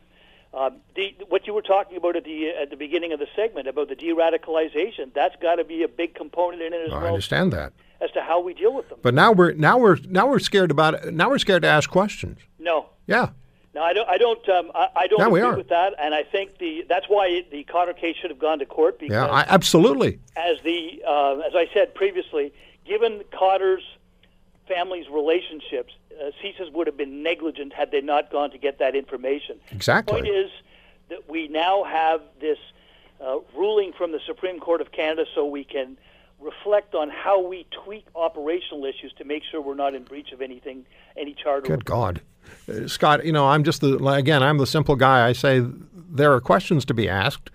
Um, 0.52 0.78
the, 0.96 1.16
what 1.30 1.46
you 1.46 1.54
were 1.54 1.62
talking 1.62 1.98
about 1.98 2.16
at 2.16 2.24
the 2.24 2.50
at 2.50 2.72
the 2.72 2.76
beginning 2.76 3.14
of 3.14 3.20
the 3.20 3.28
segment 3.36 3.68
about 3.68 3.88
the 3.88 3.96
de-radicalization, 3.96 5.14
that's 5.14 5.36
got 5.42 5.56
to 5.58 5.64
be 5.64 5.84
a 5.84 5.88
big 5.88 6.16
component 6.16 6.64
in 6.64 6.74
it 6.74 6.88
as 6.88 6.92
I 6.92 6.96
well 6.96 7.06
I 7.06 7.10
understand 7.10 7.54
that. 7.54 7.72
as 8.02 8.10
to 8.12 8.22
how 8.22 8.42
we 8.42 8.56
deal 8.56 8.74
with 8.74 8.90
them. 8.90 8.98
But 9.04 9.14
now 9.14 9.32
we're 9.32 9.54
now 9.54 9.78
we're 9.78 9.98
now 10.08 10.26
we're 10.28 10.40
scared 10.40 10.72
about 10.72 10.96
it. 10.96 11.14
Now 11.14 11.30
we're 11.30 11.38
scared 11.38 11.62
to 11.62 11.68
ask 11.70 11.88
questions. 11.88 12.40
no, 12.58 12.88
Yeah. 13.08 13.30
No, 13.74 13.82
I 13.82 13.94
don't. 13.94 14.10
I 14.10 14.18
don't. 14.18 14.50
Um, 14.50 14.72
I, 14.76 14.88
I 14.96 15.08
don't 15.08 15.20
Yeah, 15.20 15.28
agree 15.28 15.42
are. 15.42 15.56
with 15.56 15.70
that, 15.70 15.94
and 15.98 16.14
I 16.14 16.24
think 16.24 16.58
the 16.58 16.86
that's 16.90 17.06
why 17.08 17.46
the 17.52 17.64
Khadr 17.64 17.96
case 17.98 18.18
should 18.18 18.30
have 18.30 18.40
gone 18.40 18.60
to 18.60 18.66
court 18.66 19.00
because, 19.00 19.14
Yeah, 19.14 19.28
I, 19.28 19.46
absolutely. 19.48 20.20
as 20.36 20.58
the 20.64 21.02
uh, 21.08 21.36
as 21.48 21.56
I 21.56 21.70
said 21.74 21.96
previously, 21.96 22.54
given 22.86 23.24
Khadr's 23.32 23.84
family's 24.68 25.08
relationships, 25.10 25.94
uh, 26.22 26.32
CSIS 26.44 26.72
would 26.74 26.88
have 26.88 26.98
been 26.98 27.24
negligent 27.24 27.72
had 27.74 27.92
they 27.92 28.02
not 28.02 28.30
gone 28.30 28.52
to 28.52 28.58
get 28.58 28.80
that 28.80 28.94
information. 28.96 29.58
Exactly. 29.72 30.20
The 30.22 30.24
point 30.28 30.36
is 30.36 30.52
that 31.10 31.30
we 31.30 31.48
now 31.48 31.84
have 31.86 32.22
this 32.42 32.58
uh, 33.22 33.38
ruling 33.56 33.94
from 33.94 34.12
the 34.12 34.20
Supreme 34.26 34.60
Court 34.60 34.82
of 34.82 34.92
Canada, 34.92 35.26
so 35.34 35.46
we 35.46 35.64
can 35.64 35.98
reflect 36.42 36.94
on 36.94 37.10
how 37.10 37.40
we 37.40 37.66
tweak 37.86 38.06
operational 38.16 38.84
issues 38.86 39.14
to 39.18 39.24
make 39.24 39.44
sure 39.50 39.62
we're 39.62 39.76
not 39.76 39.94
in 39.96 40.04
breach 40.04 40.32
of 40.34 40.42
anything, 40.42 40.86
any 41.16 41.34
charter. 41.34 41.68
Good 41.68 41.86
God. 41.86 42.20
Uh, 42.70 42.88
Scott, 42.88 43.26
you 43.26 43.32
know, 43.32 43.48
I'm 43.48 43.64
just 43.64 43.82
the, 43.82 43.98
again, 44.08 44.44
I'm 44.44 44.58
the 44.58 44.68
simple 44.68 44.96
guy. 44.96 45.28
I 45.28 45.34
say 45.34 45.64
there 46.12 46.34
are 46.34 46.42
questions 46.42 46.86
to 46.86 46.94
be 46.94 47.08
asked. 47.10 47.50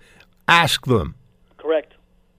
Ask 0.47 0.85
them. 0.85 1.15
Correct. 1.57 1.93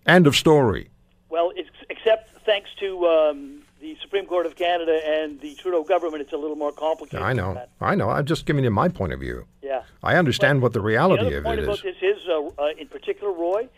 End 0.06 0.26
of 0.26 0.34
story. 0.36 0.90
Well, 1.28 1.52
it's, 1.56 1.68
except 1.90 2.30
thanks 2.44 2.70
to 2.80 3.06
um, 3.06 3.62
the 3.80 3.96
Supreme 4.00 4.26
Court 4.26 4.46
of 4.46 4.56
Canada 4.56 5.00
and 5.04 5.40
the 5.40 5.54
Trudeau 5.56 5.84
government, 5.84 6.22
it's 6.22 6.32
a 6.32 6.36
little 6.36 6.56
more 6.56 6.72
complicated. 6.72 7.22
I 7.24 7.32
know. 7.34 7.62
I 7.80 7.94
know. 7.94 8.08
I'm 8.10 8.24
just 8.24 8.46
giving 8.46 8.64
you 8.64 8.70
my 8.70 8.88
point 8.88 9.12
of 9.12 9.20
view. 9.20 9.46
Yeah. 9.62 9.82
I 10.02 10.16
understand 10.16 10.62
what 10.62 10.72
the 10.72 10.78
The 10.80 10.84
reality 10.86 11.26
other 11.26 11.38
of 11.38 11.44
point 11.44 11.60
it 11.60 11.64
about 11.64 11.76
is. 11.76 11.82
this 11.82 11.96
is, 12.02 12.26
uh, 12.28 12.46
uh, 12.62 12.68
in 12.78 12.88
particular, 12.88 13.32
Roy, 13.32 13.68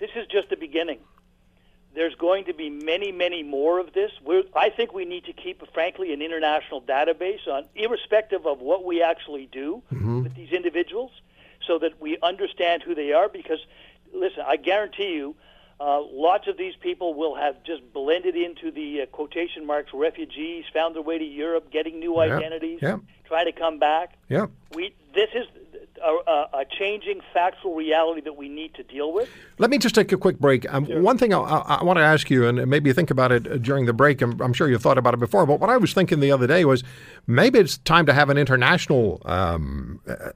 this 0.00 0.10
is 0.16 0.26
just 0.26 0.50
the 0.50 0.56
beginning. 0.56 0.98
There's 1.96 2.14
going 2.14 2.44
to 2.44 2.52
be 2.52 2.68
many, 2.68 3.10
many 3.10 3.42
more 3.42 3.80
of 3.80 3.94
this. 3.94 4.12
We're, 4.22 4.44
I 4.54 4.68
think 4.68 4.92
we 4.92 5.06
need 5.06 5.24
to 5.24 5.32
keep, 5.32 5.62
frankly, 5.72 6.12
an 6.12 6.20
international 6.20 6.82
database 6.82 7.48
on, 7.48 7.64
irrespective 7.74 8.46
of 8.46 8.60
what 8.60 8.84
we 8.84 9.02
actually 9.02 9.48
do 9.50 9.82
Mm-hmm. 9.92 10.24
with 10.24 10.34
these 10.34 10.52
individuals, 10.52 11.10
so 11.66 11.78
that 11.78 11.98
we 12.00 12.18
understand 12.22 12.82
who 12.82 12.94
they 12.94 13.12
are. 13.12 13.28
Because, 13.30 13.60
listen, 14.12 14.42
I 14.46 14.56
guarantee 14.56 15.14
you, 15.14 15.34
uh, 15.80 16.02
lots 16.02 16.46
of 16.48 16.58
these 16.58 16.76
people 16.76 17.14
will 17.14 17.34
have 17.34 17.62
just 17.64 17.82
blended 17.94 18.36
into 18.36 18.70
the 18.70 19.02
uh, 19.02 19.06
quotation 19.06 19.66
marks 19.66 19.90
refugees, 19.94 20.64
found 20.72 20.94
their 20.94 21.02
way 21.02 21.18
to 21.18 21.24
Europe, 21.24 21.70
getting 21.70 21.98
new 21.98 22.14
Yeah, 22.16 22.36
identities, 22.36 22.80
trying 23.24 23.46
to 23.46 23.52
come 23.52 23.78
back. 23.78 24.18
Yeah. 24.28 24.46
We 24.74 24.94
this 25.16 25.30
is 25.34 25.46
a, 26.02 26.30
a, 26.30 26.48
a 26.60 26.64
changing 26.78 27.20
factual 27.32 27.74
reality 27.74 28.20
that 28.20 28.36
we 28.36 28.48
need 28.48 28.74
to 28.74 28.82
deal 28.82 29.12
with. 29.12 29.28
Let 29.58 29.70
me 29.70 29.78
just 29.78 29.94
take 29.94 30.12
a 30.12 30.16
quick 30.16 30.38
break. 30.38 30.72
Um, 30.72 30.84
One 31.02 31.18
thing 31.18 31.32
I, 31.34 31.38
I, 31.38 31.76
I 31.80 31.84
want 31.84 31.96
to 31.98 32.02
ask 32.02 32.30
you, 32.30 32.46
and 32.46 32.64
maybe 32.66 32.90
you 32.90 32.94
think 32.94 33.10
about 33.10 33.32
it 33.32 33.50
uh, 33.50 33.56
during 33.56 33.86
the 33.86 33.92
break. 33.92 34.22
I'm, 34.22 34.40
I'm 34.40 34.52
sure 34.52 34.68
you've 34.68 34.82
thought 34.82 34.98
about 34.98 35.14
it 35.14 35.20
before, 35.20 35.46
but 35.46 35.58
what 35.58 35.70
I 35.70 35.78
was 35.78 35.92
thinking 35.94 36.20
the 36.20 36.30
other 36.30 36.46
day 36.46 36.64
was 36.64 36.84
maybe 37.26 37.58
it's 37.58 37.78
time 37.78 38.06
to 38.06 38.12
have 38.12 38.30
an 38.30 38.38
international 38.38 39.22
um, 39.24 40.00
uh, 40.06 40.30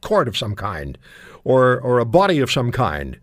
court 0.00 0.28
of 0.28 0.36
some 0.36 0.54
kind, 0.56 0.98
or 1.44 1.80
or 1.80 1.98
a 2.00 2.04
body 2.04 2.40
of 2.40 2.50
some 2.50 2.70
kind 2.72 3.18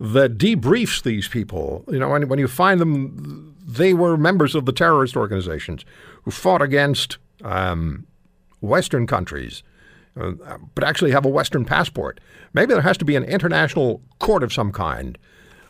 that 0.00 0.38
debriefs 0.38 1.02
these 1.02 1.28
people. 1.28 1.84
You 1.88 1.98
know, 1.98 2.08
when, 2.08 2.28
when 2.28 2.38
you 2.38 2.48
find 2.48 2.80
them, 2.80 3.54
they 3.64 3.94
were 3.94 4.16
members 4.16 4.54
of 4.54 4.64
the 4.64 4.72
terrorist 4.72 5.16
organizations 5.16 5.84
who 6.24 6.30
fought 6.30 6.62
against 6.62 7.18
um, 7.44 8.06
Western 8.60 9.06
countries, 9.06 9.62
uh, 10.20 10.58
but 10.74 10.84
actually 10.84 11.10
have 11.10 11.24
a 11.24 11.28
Western 11.28 11.64
passport. 11.64 12.20
Maybe 12.52 12.72
there 12.72 12.82
has 12.82 12.98
to 12.98 13.04
be 13.04 13.16
an 13.16 13.24
international 13.24 14.02
court 14.18 14.42
of 14.42 14.52
some 14.52 14.72
kind 14.72 15.16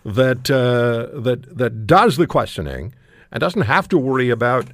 that 0.05 0.51
uh, 0.51 1.21
that 1.21 1.57
that 1.57 1.87
does 1.87 2.17
the 2.17 2.27
questioning 2.27 2.95
and 3.31 3.41
doesn't 3.41 3.63
have 3.63 3.89
to 3.89 3.99
worry 3.99 4.31
about 4.31 4.67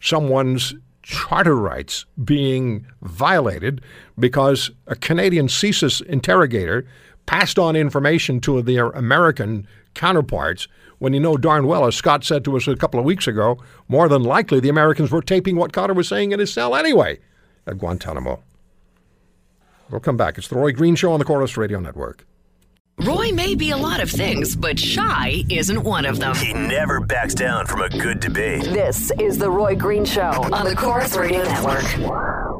someone's 0.00 0.74
charter 1.02 1.56
rights 1.56 2.06
being 2.24 2.86
violated 3.02 3.80
because 4.18 4.70
a 4.86 4.96
Canadian 4.96 5.48
CSIS 5.48 6.02
interrogator 6.06 6.86
passed 7.26 7.58
on 7.58 7.76
information 7.76 8.40
to 8.40 8.62
their 8.62 8.90
American 8.90 9.66
counterparts 9.94 10.68
when 10.98 11.12
you 11.12 11.20
know 11.20 11.36
darn 11.36 11.66
well, 11.66 11.86
as 11.86 11.94
Scott 11.94 12.24
said 12.24 12.44
to 12.44 12.56
us 12.56 12.66
a 12.66 12.76
couple 12.76 12.98
of 12.98 13.04
weeks 13.04 13.26
ago, 13.26 13.58
more 13.88 14.08
than 14.08 14.22
likely 14.22 14.60
the 14.60 14.68
Americans 14.68 15.10
were 15.10 15.22
taping 15.22 15.56
what 15.56 15.72
Khadr 15.72 15.94
was 15.94 16.08
saying 16.08 16.32
in 16.32 16.40
his 16.40 16.52
cell 16.52 16.74
anyway 16.74 17.18
at 17.66 17.78
Guantanamo. 17.78 18.42
We'll 19.90 20.00
come 20.00 20.16
back. 20.16 20.38
It's 20.38 20.48
the 20.48 20.56
Roy 20.56 20.72
Green 20.72 20.94
Show 20.94 21.12
on 21.12 21.18
the 21.18 21.24
Corus 21.24 21.56
Radio 21.56 21.80
Network. 21.80 22.26
Roy 23.00 23.32
may 23.32 23.56
be 23.56 23.70
a 23.70 23.76
lot 23.76 24.00
of 24.00 24.08
things, 24.08 24.54
but 24.54 24.78
shy 24.78 25.42
isn't 25.50 25.82
one 25.82 26.06
of 26.06 26.20
them. 26.20 26.34
He 26.36 26.52
never 26.52 27.00
backs 27.00 27.34
down 27.34 27.66
from 27.66 27.82
a 27.82 27.88
good 27.88 28.20
debate. 28.20 28.62
This 28.64 29.10
is 29.18 29.36
The 29.36 29.50
Roy 29.50 29.74
Green 29.74 30.04
Show 30.04 30.30
on 30.52 30.64
the 30.64 30.76
Corus 30.76 31.16
Radio 31.16 31.42
Network. 31.42 32.53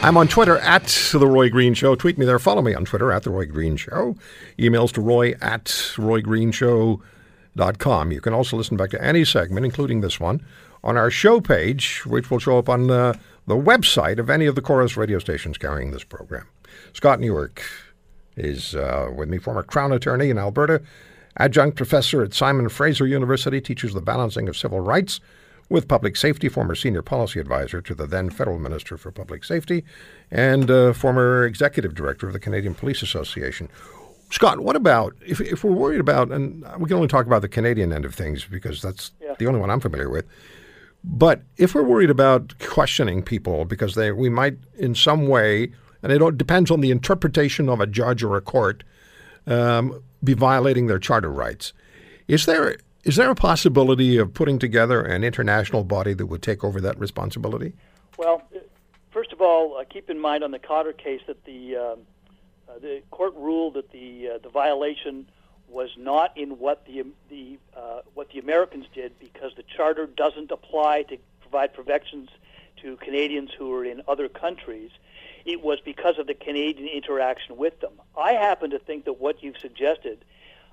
I'm 0.00 0.16
on 0.16 0.28
Twitter 0.28 0.58
at 0.58 0.84
The 1.12 1.26
Roy 1.26 1.50
Green 1.50 1.74
Show. 1.74 1.96
Tweet 1.96 2.18
me 2.18 2.24
there. 2.24 2.38
Follow 2.38 2.62
me 2.62 2.72
on 2.72 2.84
Twitter 2.84 3.10
at 3.10 3.24
The 3.24 3.30
Roy 3.30 3.46
Green 3.46 3.76
Show. 3.76 4.14
Emails 4.56 4.92
to 4.92 5.00
roy 5.00 5.32
at 5.40 5.64
roygreenshow.com. 5.64 8.12
You 8.12 8.20
can 8.20 8.32
also 8.32 8.56
listen 8.56 8.76
back 8.76 8.90
to 8.90 9.04
any 9.04 9.24
segment, 9.24 9.66
including 9.66 10.00
this 10.00 10.20
one, 10.20 10.46
on 10.84 10.96
our 10.96 11.10
show 11.10 11.40
page, 11.40 12.06
which 12.06 12.30
will 12.30 12.38
show 12.38 12.58
up 12.58 12.68
on 12.68 12.88
uh, 12.88 13.14
the 13.48 13.56
website 13.56 14.20
of 14.20 14.30
any 14.30 14.46
of 14.46 14.54
the 14.54 14.62
Corus 14.62 14.96
radio 14.96 15.18
stations 15.18 15.58
carrying 15.58 15.90
this 15.90 16.04
program. 16.04 16.46
Scott 16.92 17.18
Newark 17.18 17.60
is 18.36 18.76
uh, 18.76 19.10
with 19.12 19.28
me, 19.28 19.38
former 19.38 19.64
Crown 19.64 19.90
Attorney 19.92 20.30
in 20.30 20.38
Alberta, 20.38 20.80
adjunct 21.38 21.76
professor 21.76 22.22
at 22.22 22.32
Simon 22.32 22.68
Fraser 22.68 23.08
University, 23.08 23.60
teaches 23.60 23.94
the 23.94 24.00
balancing 24.00 24.48
of 24.48 24.56
civil 24.56 24.80
rights 24.80 25.18
with 25.68 25.86
public 25.88 26.16
safety, 26.16 26.48
former 26.48 26.74
senior 26.74 27.02
policy 27.02 27.38
advisor 27.40 27.80
to 27.82 27.94
the 27.94 28.06
then 28.06 28.30
federal 28.30 28.58
minister 28.58 28.96
for 28.96 29.10
public 29.10 29.44
safety, 29.44 29.84
and 30.30 30.70
uh, 30.70 30.92
former 30.92 31.44
executive 31.44 31.94
director 31.94 32.26
of 32.26 32.32
the 32.32 32.38
Canadian 32.38 32.74
Police 32.74 33.02
Association. 33.02 33.68
Scott, 34.30 34.60
what 34.60 34.76
about 34.76 35.14
if, 35.26 35.40
if 35.40 35.64
we're 35.64 35.72
worried 35.72 36.00
about, 36.00 36.30
and 36.30 36.62
we 36.78 36.86
can 36.86 36.96
only 36.96 37.08
talk 37.08 37.26
about 37.26 37.42
the 37.42 37.48
Canadian 37.48 37.92
end 37.92 38.04
of 38.04 38.14
things 38.14 38.44
because 38.44 38.82
that's 38.82 39.12
Yeah. 39.20 39.34
the 39.38 39.46
only 39.46 39.60
one 39.60 39.70
I'm 39.70 39.80
familiar 39.80 40.10
with. 40.10 40.26
But 41.04 41.42
if 41.56 41.74
we're 41.74 41.84
worried 41.84 42.10
about 42.10 42.58
questioning 42.58 43.22
people 43.22 43.64
because 43.64 43.94
they 43.94 44.10
we 44.12 44.28
might 44.28 44.58
in 44.76 44.94
some 44.94 45.28
way, 45.28 45.72
and 46.02 46.12
it 46.12 46.20
all 46.20 46.30
depends 46.30 46.70
on 46.70 46.80
the 46.80 46.90
interpretation 46.90 47.68
of 47.68 47.80
a 47.80 47.86
judge 47.86 48.22
or 48.22 48.36
a 48.36 48.40
court, 48.40 48.84
um, 49.46 50.02
be 50.22 50.34
violating 50.34 50.86
their 50.88 50.98
charter 50.98 51.30
rights. 51.30 51.72
Is 52.26 52.44
there 52.46 52.76
is 53.08 53.16
there 53.16 53.30
a 53.30 53.34
possibility 53.34 54.18
of 54.18 54.34
putting 54.34 54.58
together 54.58 55.00
an 55.00 55.24
international 55.24 55.82
body 55.82 56.12
that 56.12 56.26
would 56.26 56.42
take 56.42 56.62
over 56.62 56.78
that 56.82 56.98
responsibility? 57.00 57.72
Well, 58.18 58.42
uh, 58.54 58.58
first 59.10 59.32
of 59.32 59.40
all, 59.40 59.78
uh, 59.78 59.84
keep 59.84 60.10
in 60.10 60.20
mind 60.20 60.44
on 60.44 60.50
the 60.50 60.58
Khadr 60.58 60.96
case 60.96 61.22
that 61.26 61.42
the 61.46 61.76
um, 61.76 62.00
uh, 62.68 62.78
the 62.80 63.00
court 63.10 63.34
ruled 63.34 63.74
that 63.74 63.90
the 63.92 64.32
uh, 64.34 64.38
the 64.42 64.50
violation 64.50 65.26
was 65.70 65.88
not 65.96 66.36
in 66.36 66.58
what 66.58 66.84
the 66.84 67.06
the 67.30 67.58
uh, 67.74 68.00
what 68.12 68.28
the 68.28 68.40
Americans 68.40 68.84
did 68.94 69.18
because 69.18 69.52
the 69.56 69.64
charter 69.74 70.06
doesn't 70.06 70.50
apply 70.50 71.04
to 71.04 71.16
provide 71.40 71.72
protections 71.72 72.28
to 72.82 72.98
Canadians 72.98 73.50
who 73.56 73.72
are 73.72 73.86
in 73.86 74.02
other 74.06 74.28
countries. 74.28 74.90
It 75.46 75.62
was 75.62 75.78
because 75.82 76.18
of 76.18 76.26
the 76.26 76.34
Canadian 76.34 76.86
interaction 76.88 77.56
with 77.56 77.80
them. 77.80 77.92
I 78.18 78.32
happen 78.32 78.68
to 78.70 78.78
think 78.78 79.06
that 79.06 79.14
what 79.14 79.42
you've 79.42 79.56
suggested 79.56 80.26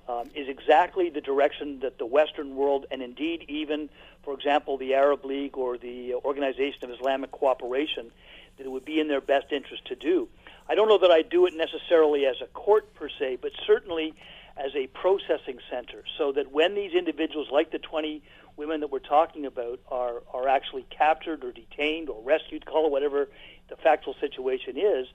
um, 0.08 0.30
is 0.34 0.48
exactly 0.48 1.10
the 1.10 1.20
direction 1.20 1.80
that 1.80 1.98
the 1.98 2.06
Western 2.06 2.54
world, 2.54 2.86
and 2.90 3.02
indeed 3.02 3.44
even, 3.48 3.88
for 4.22 4.34
example, 4.34 4.76
the 4.76 4.94
Arab 4.94 5.24
League 5.24 5.56
or 5.56 5.76
the 5.78 6.14
Organization 6.14 6.84
of 6.84 6.90
Islamic 6.90 7.32
Cooperation, 7.32 8.10
that 8.56 8.64
it 8.64 8.70
would 8.70 8.84
be 8.84 9.00
in 9.00 9.08
their 9.08 9.20
best 9.20 9.52
interest 9.52 9.84
to 9.86 9.96
do. 9.96 10.28
I 10.68 10.74
don't 10.74 10.88
know 10.88 10.98
that 10.98 11.10
I 11.10 11.22
do 11.22 11.46
it 11.46 11.54
necessarily 11.54 12.26
as 12.26 12.36
a 12.40 12.46
court 12.46 12.94
per 12.94 13.08
se, 13.08 13.38
but 13.40 13.52
certainly 13.66 14.14
as 14.56 14.74
a 14.74 14.86
processing 14.88 15.58
center, 15.70 16.02
so 16.16 16.32
that 16.32 16.50
when 16.50 16.74
these 16.74 16.92
individuals, 16.92 17.48
like 17.50 17.70
the 17.70 17.78
20 17.78 18.22
women 18.56 18.80
that 18.80 18.90
we're 18.90 18.98
talking 19.00 19.44
about, 19.44 19.80
are 19.88 20.22
are 20.32 20.48
actually 20.48 20.86
captured 20.88 21.44
or 21.44 21.52
detained 21.52 22.08
or 22.08 22.22
rescued, 22.22 22.64
call 22.64 22.86
it 22.86 22.90
whatever 22.90 23.28
the 23.68 23.76
factual 23.76 24.14
situation 24.14 24.76
is, 24.78 25.08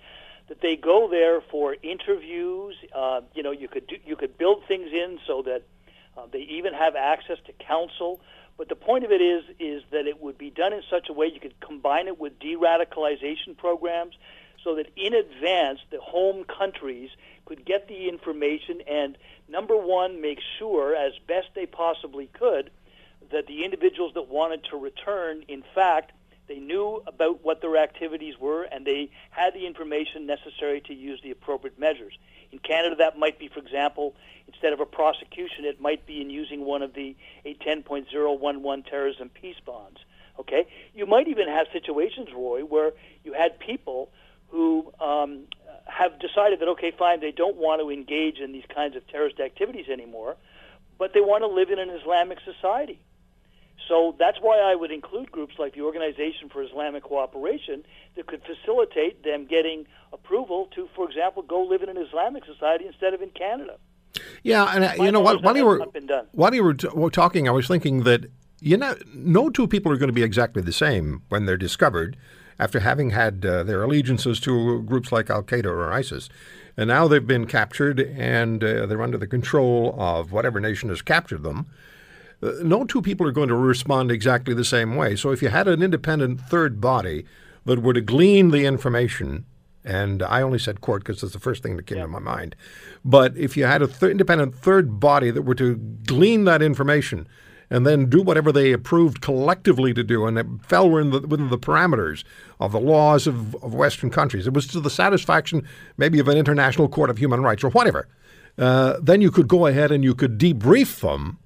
that 0.51 0.59
they 0.59 0.75
go 0.75 1.07
there 1.07 1.39
for 1.39 1.77
interviews. 1.81 2.75
Uh, 2.93 3.21
you 3.33 3.41
know, 3.41 3.51
you 3.51 3.69
could 3.69 3.87
do, 3.87 3.95
you 4.05 4.17
could 4.17 4.37
build 4.37 4.65
things 4.67 4.89
in 4.91 5.17
so 5.25 5.43
that 5.43 5.63
uh, 6.17 6.23
they 6.29 6.39
even 6.39 6.73
have 6.73 6.97
access 6.97 7.37
to 7.45 7.53
counsel. 7.53 8.19
But 8.57 8.67
the 8.67 8.75
point 8.75 9.05
of 9.05 9.13
it 9.13 9.21
is 9.21 9.45
is 9.61 9.81
that 9.91 10.07
it 10.07 10.21
would 10.21 10.37
be 10.37 10.49
done 10.49 10.73
in 10.73 10.81
such 10.89 11.07
a 11.07 11.13
way 11.13 11.27
you 11.33 11.39
could 11.39 11.57
combine 11.61 12.07
it 12.07 12.19
with 12.19 12.37
de-radicalization 12.39 13.55
programs, 13.55 14.15
so 14.61 14.75
that 14.75 14.87
in 14.97 15.13
advance 15.13 15.79
the 15.89 16.01
home 16.01 16.43
countries 16.43 17.11
could 17.45 17.63
get 17.63 17.87
the 17.87 18.09
information 18.09 18.81
and 18.89 19.17
number 19.47 19.77
one 19.77 20.19
make 20.19 20.41
sure 20.59 20.93
as 20.93 21.13
best 21.27 21.47
they 21.55 21.65
possibly 21.65 22.27
could 22.27 22.71
that 23.31 23.47
the 23.47 23.63
individuals 23.63 24.15
that 24.15 24.27
wanted 24.27 24.65
to 24.65 24.75
return, 24.75 25.45
in 25.47 25.63
fact, 25.73 26.11
they 26.47 26.59
knew 26.59 27.01
about 27.07 27.43
what 27.43 27.61
their 27.61 27.77
activities 27.77 28.35
were 28.39 28.63
and 28.63 28.85
they 28.85 29.09
had 29.29 29.53
the 29.53 29.65
information 29.65 30.25
necessary 30.25 30.81
to 30.81 30.93
use 30.93 31.19
the 31.23 31.31
appropriate 31.31 31.79
measures. 31.79 32.17
In 32.51 32.59
Canada, 32.59 32.95
that 32.97 33.17
might 33.17 33.39
be, 33.39 33.47
for 33.47 33.59
example, 33.59 34.15
instead 34.47 34.73
of 34.73 34.79
a 34.79 34.85
prosecution, 34.85 35.65
it 35.65 35.79
might 35.79 36.05
be 36.05 36.21
in 36.21 36.29
using 36.29 36.65
one 36.65 36.81
of 36.81 36.93
the 36.93 37.15
a 37.45 37.53
10.011 37.55 38.85
terrorism 38.89 39.29
peace 39.29 39.59
bonds. 39.65 39.99
Okay, 40.39 40.65
you 40.93 41.05
might 41.05 41.27
even 41.27 41.47
have 41.47 41.67
situations, 41.71 42.29
Roy, 42.33 42.61
where 42.61 42.93
you 43.23 43.33
had 43.33 43.59
people 43.59 44.09
who 44.49 44.91
um, 44.99 45.43
have 45.85 46.19
decided 46.19 46.59
that 46.59 46.67
okay, 46.69 46.91
fine, 46.97 47.19
they 47.19 47.31
don't 47.31 47.57
want 47.57 47.81
to 47.81 47.89
engage 47.89 48.39
in 48.39 48.51
these 48.51 48.65
kinds 48.73 48.95
of 48.95 49.07
terrorist 49.07 49.39
activities 49.39 49.87
anymore, 49.89 50.35
but 50.97 51.13
they 51.13 51.21
want 51.21 51.43
to 51.43 51.47
live 51.47 51.69
in 51.69 51.79
an 51.79 51.89
Islamic 51.89 52.39
society. 52.43 52.99
So 53.87 54.15
that's 54.19 54.37
why 54.41 54.59
I 54.59 54.75
would 54.75 54.91
include 54.91 55.31
groups 55.31 55.55
like 55.59 55.73
the 55.73 55.81
Organization 55.81 56.49
for 56.49 56.63
Islamic 56.63 57.03
Cooperation 57.03 57.83
that 58.15 58.27
could 58.27 58.41
facilitate 58.43 59.23
them 59.23 59.45
getting 59.45 59.85
approval 60.13 60.69
to, 60.75 60.87
for 60.95 61.09
example, 61.09 61.43
go 61.43 61.63
live 61.63 61.83
in 61.83 61.89
an 61.89 61.97
Islamic 61.97 62.45
society 62.45 62.85
instead 62.87 63.13
of 63.13 63.21
in 63.21 63.29
Canada. 63.29 63.77
Yeah, 64.43 64.65
and 64.65 64.83
uh, 64.83 65.03
you 65.03 65.11
know? 65.11 65.19
While 65.19 65.39
that 65.39 65.55
you 65.55 65.65
were 65.65 65.85
been 65.87 66.07
done. 66.07 66.27
while 66.31 66.53
you 66.53 66.63
were, 66.63 66.73
t- 66.73 66.89
were 66.93 67.09
talking, 67.09 67.47
I 67.47 67.51
was 67.51 67.67
thinking 67.67 68.03
that 68.03 68.25
you 68.61 68.77
know, 68.77 68.95
no 69.13 69.49
two 69.49 69.67
people 69.67 69.91
are 69.91 69.97
going 69.97 70.09
to 70.09 70.13
be 70.13 70.23
exactly 70.23 70.61
the 70.61 70.71
same 70.71 71.23
when 71.29 71.45
they're 71.45 71.57
discovered 71.57 72.15
after 72.59 72.79
having 72.79 73.09
had 73.09 73.43
uh, 73.43 73.63
their 73.63 73.83
allegiances 73.83 74.39
to 74.39 74.83
groups 74.83 75.11
like 75.11 75.31
Al 75.31 75.41
Qaeda 75.41 75.65
or 75.65 75.91
ISIS, 75.91 76.29
and 76.77 76.87
now 76.87 77.07
they've 77.07 77.25
been 77.25 77.47
captured 77.47 77.99
and 77.99 78.63
uh, 78.63 78.85
they're 78.85 79.01
under 79.01 79.17
the 79.17 79.27
control 79.27 79.95
of 79.97 80.31
whatever 80.31 80.59
nation 80.59 80.89
has 80.89 81.01
captured 81.01 81.41
them. 81.43 81.65
Uh, 82.41 82.53
no 82.63 82.83
two 82.83 83.01
people 83.01 83.27
are 83.27 83.31
going 83.31 83.49
to 83.49 83.55
respond 83.55 84.11
exactly 84.11 84.53
the 84.53 84.65
same 84.65 84.95
way. 84.95 85.15
So 85.15 85.31
if 85.31 85.41
you 85.41 85.49
had 85.49 85.67
an 85.67 85.83
independent 85.83 86.41
third 86.41 86.81
body 86.81 87.25
that 87.65 87.81
were 87.81 87.93
to 87.93 88.01
glean 88.01 88.49
the 88.49 88.65
information, 88.65 89.45
and 89.83 90.23
I 90.23 90.41
only 90.41 90.59
said 90.59 90.81
court 90.81 91.03
because 91.03 91.21
it's 91.23 91.33
the 91.33 91.39
first 91.39 91.63
thing 91.63 91.75
that 91.77 91.87
came 91.87 91.99
to 91.99 92.07
my 92.07 92.19
mind, 92.19 92.55
but 93.05 93.35
if 93.37 93.55
you 93.55 93.65
had 93.65 93.81
a 93.81 93.87
th- 93.87 94.11
independent 94.11 94.55
third 94.55 94.99
body 94.99 95.31
that 95.31 95.43
were 95.43 95.55
to 95.55 95.75
glean 95.75 96.45
that 96.45 96.61
information 96.61 97.27
and 97.69 97.85
then 97.85 98.09
do 98.09 98.21
whatever 98.21 98.51
they 98.51 98.73
approved 98.73 99.21
collectively 99.21 99.93
to 99.93 100.03
do, 100.03 100.25
and 100.25 100.37
it 100.37 100.45
fell 100.61 100.89
within 100.89 101.11
the, 101.11 101.21
within 101.21 101.49
the 101.49 101.57
parameters 101.57 102.23
of 102.59 102.73
the 102.73 102.79
laws 102.79 103.27
of, 103.27 103.55
of 103.63 103.73
Western 103.73 104.09
countries, 104.09 104.45
it 104.45 104.53
was 104.53 104.67
to 104.67 104.79
the 104.79 104.89
satisfaction 104.89 105.65
maybe 105.97 106.19
of 106.19 106.27
an 106.27 106.37
international 106.37 106.89
court 106.89 107.09
of 107.09 107.17
human 107.17 107.41
rights 107.41 107.63
or 107.63 107.69
whatever. 107.69 108.07
Uh, 108.57 108.95
then 109.01 109.21
you 109.21 109.31
could 109.31 109.47
go 109.47 109.67
ahead 109.67 109.91
and 109.91 110.03
you 110.03 110.13
could 110.13 110.37
debrief 110.37 110.99
them 110.99 111.37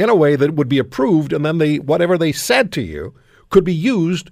in 0.00 0.08
a 0.08 0.14
way 0.14 0.34
that 0.34 0.54
would 0.54 0.68
be 0.68 0.78
approved, 0.78 1.30
and 1.30 1.44
then 1.44 1.58
they 1.58 1.78
whatever 1.78 2.16
they 2.16 2.32
said 2.32 2.72
to 2.72 2.80
you 2.80 3.14
could 3.50 3.64
be 3.64 3.74
used 3.74 4.30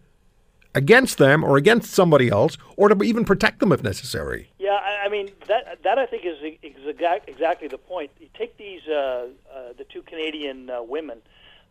against 0.74 1.18
them 1.18 1.44
or 1.44 1.58
against 1.58 1.92
somebody 1.92 2.30
else, 2.30 2.56
or 2.76 2.88
to 2.88 3.04
even 3.04 3.22
protect 3.24 3.60
them 3.60 3.70
if 3.70 3.82
necessary. 3.82 4.50
Yeah, 4.58 4.78
I, 4.90 5.06
I 5.06 5.08
mean 5.10 5.30
that 5.46 5.82
that 5.82 5.98
I 5.98 6.06
think 6.06 6.24
is, 6.24 6.38
is 6.62 6.86
exact, 6.86 7.28
exactly 7.28 7.68
the 7.68 7.76
point. 7.76 8.10
You 8.18 8.28
take 8.32 8.56
these 8.56 8.80
uh, 8.88 9.28
uh, 9.52 9.72
the 9.76 9.84
two 9.84 10.02
Canadian 10.02 10.70
uh, 10.70 10.82
women. 10.82 11.20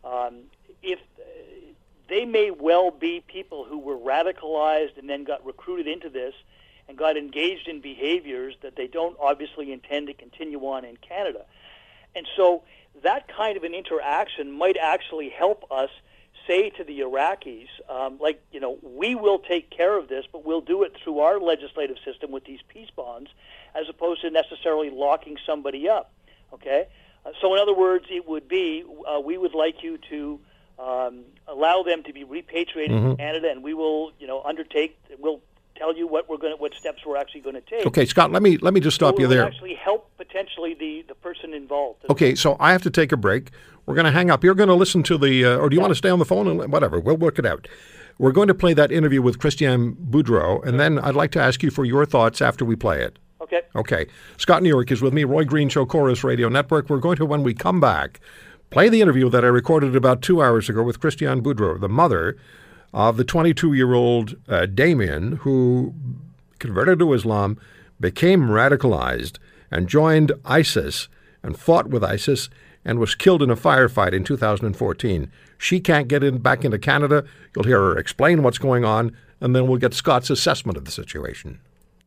Um, 0.04 0.44
if 0.80 1.00
uh, 1.18 1.22
they 2.08 2.24
may 2.24 2.52
well 2.52 2.92
be 2.92 3.24
people 3.26 3.64
who 3.64 3.78
were 3.78 3.98
radicalized 3.98 4.96
and 4.96 5.10
then 5.10 5.24
got 5.24 5.44
recruited 5.44 5.88
into 5.88 6.08
this 6.08 6.34
and 6.88 6.96
got 6.96 7.16
engaged 7.16 7.66
in 7.66 7.80
behaviors 7.80 8.54
that 8.62 8.76
they 8.76 8.86
don't 8.86 9.16
obviously 9.20 9.72
intend 9.72 10.06
to 10.06 10.14
continue 10.14 10.60
on 10.60 10.84
in 10.84 10.96
Canada. 10.98 11.44
And 12.14 12.26
so 12.36 12.62
that 13.02 13.28
kind 13.28 13.56
of 13.56 13.64
an 13.64 13.74
interaction 13.74 14.52
might 14.52 14.76
actually 14.76 15.28
help 15.28 15.70
us 15.70 15.90
say 16.46 16.70
to 16.70 16.84
the 16.84 17.00
Iraqis, 17.00 17.68
um, 17.88 18.18
like, 18.20 18.42
you 18.52 18.60
know, 18.60 18.78
we 18.82 19.14
will 19.14 19.38
take 19.38 19.70
care 19.70 19.96
of 19.98 20.08
this, 20.08 20.24
but 20.32 20.44
we'll 20.44 20.62
do 20.62 20.82
it 20.82 20.92
through 21.02 21.20
our 21.20 21.38
legislative 21.38 21.96
system 22.04 22.30
with 22.30 22.44
these 22.44 22.60
peace 22.68 22.88
bonds, 22.94 23.30
as 23.74 23.88
opposed 23.88 24.22
to 24.22 24.30
necessarily 24.30 24.90
locking 24.90 25.36
somebody 25.46 25.88
up. 25.88 26.12
Okay? 26.52 26.86
Uh, 27.26 27.30
so, 27.40 27.54
in 27.54 27.60
other 27.60 27.74
words, 27.74 28.06
it 28.10 28.26
would 28.26 28.48
be 28.48 28.84
uh, 29.06 29.20
we 29.20 29.36
would 29.36 29.54
like 29.54 29.82
you 29.82 29.98
to 30.10 30.40
um, 30.78 31.24
allow 31.46 31.82
them 31.82 32.02
to 32.04 32.12
be 32.12 32.24
repatriated 32.24 32.96
to 33.02 33.16
Canada, 33.16 33.50
and 33.50 33.62
we 33.62 33.74
will, 33.74 34.12
you 34.18 34.26
know, 34.26 34.42
undertake, 34.42 34.98
we'll 35.18 35.40
tell 35.78 35.96
you 35.96 36.06
what 36.06 36.28
we're 36.28 36.36
going 36.36 36.52
to, 36.54 36.60
what 36.60 36.74
steps 36.74 37.02
we're 37.06 37.16
actually 37.16 37.40
going 37.40 37.54
to 37.54 37.60
take. 37.62 37.86
Okay, 37.86 38.04
Scott, 38.04 38.32
let 38.32 38.42
me 38.42 38.58
let 38.58 38.74
me 38.74 38.80
just 38.80 38.94
stop 38.96 39.14
It 39.14 39.22
you 39.22 39.28
there. 39.28 39.44
actually 39.44 39.74
help 39.74 40.10
potentially 40.16 40.74
the, 40.74 41.04
the 41.08 41.14
person 41.14 41.54
involved. 41.54 42.04
Okay, 42.10 42.34
so 42.34 42.56
I 42.58 42.72
have 42.72 42.82
to 42.82 42.90
take 42.90 43.12
a 43.12 43.16
break. 43.16 43.50
We're 43.86 43.94
going 43.94 44.04
to 44.04 44.10
hang 44.12 44.30
up. 44.30 44.44
You're 44.44 44.54
going 44.54 44.68
to 44.68 44.74
listen 44.74 45.02
to 45.04 45.16
the, 45.16 45.44
uh, 45.46 45.56
or 45.56 45.70
do 45.70 45.74
you 45.74 45.80
want 45.80 45.92
to 45.92 45.94
stay 45.94 46.10
on 46.10 46.18
the 46.18 46.26
phone 46.26 46.46
and 46.46 46.70
whatever? 46.70 47.00
We'll 47.00 47.16
work 47.16 47.38
it 47.38 47.46
out. 47.46 47.66
We're 48.18 48.32
going 48.32 48.48
to 48.48 48.54
play 48.54 48.74
that 48.74 48.92
interview 48.92 49.22
with 49.22 49.38
Christiane 49.38 49.94
Boudreau, 49.94 50.62
and 50.66 50.78
then 50.78 50.98
I'd 50.98 51.14
like 51.14 51.30
to 51.32 51.40
ask 51.40 51.62
you 51.62 51.70
for 51.70 51.84
your 51.84 52.04
thoughts 52.04 52.42
after 52.42 52.64
we 52.64 52.76
play 52.76 53.02
it. 53.02 53.18
Okay. 53.40 53.62
Okay. 53.76 54.06
Scott 54.36 54.62
Newark 54.62 54.90
is 54.90 55.00
with 55.00 55.14
me, 55.14 55.24
Roy 55.24 55.44
Green 55.44 55.68
Show, 55.68 55.86
Corus 55.86 56.24
Radio 56.24 56.48
Network. 56.48 56.90
We're 56.90 56.98
going 56.98 57.16
to, 57.16 57.24
when 57.24 57.42
we 57.42 57.54
come 57.54 57.80
back, 57.80 58.20
play 58.70 58.88
the 58.88 59.00
interview 59.00 59.30
that 59.30 59.44
I 59.44 59.48
recorded 59.48 59.96
about 59.96 60.20
two 60.20 60.42
hours 60.42 60.68
ago 60.68 60.82
with 60.82 61.00
Christiane 61.00 61.42
Boudreau, 61.42 61.80
the 61.80 61.88
mother 61.88 62.36
of 62.92 63.16
the 63.16 63.24
22 63.24 63.72
year 63.74 63.94
old 63.94 64.36
uh, 64.48 64.66
Damien, 64.66 65.36
who 65.38 65.94
converted 66.58 66.98
to 66.98 67.12
Islam, 67.12 67.58
became 68.00 68.48
radicalized, 68.48 69.38
and 69.70 69.88
joined 69.88 70.32
ISIS 70.44 71.08
and 71.42 71.58
fought 71.58 71.88
with 71.88 72.02
ISIS 72.02 72.48
and 72.84 72.98
was 72.98 73.14
killed 73.14 73.42
in 73.42 73.50
a 73.50 73.56
firefight 73.56 74.12
in 74.12 74.24
2014. 74.24 75.30
She 75.58 75.80
can't 75.80 76.08
get 76.08 76.22
in, 76.22 76.38
back 76.38 76.64
into 76.64 76.78
Canada. 76.78 77.24
You'll 77.54 77.66
hear 77.66 77.80
her 77.80 77.98
explain 77.98 78.42
what's 78.42 78.58
going 78.58 78.84
on, 78.84 79.14
and 79.40 79.54
then 79.54 79.66
we'll 79.66 79.78
get 79.78 79.94
Scott's 79.94 80.30
assessment 80.30 80.78
of 80.78 80.84
the 80.84 80.90
situation. 80.90 81.60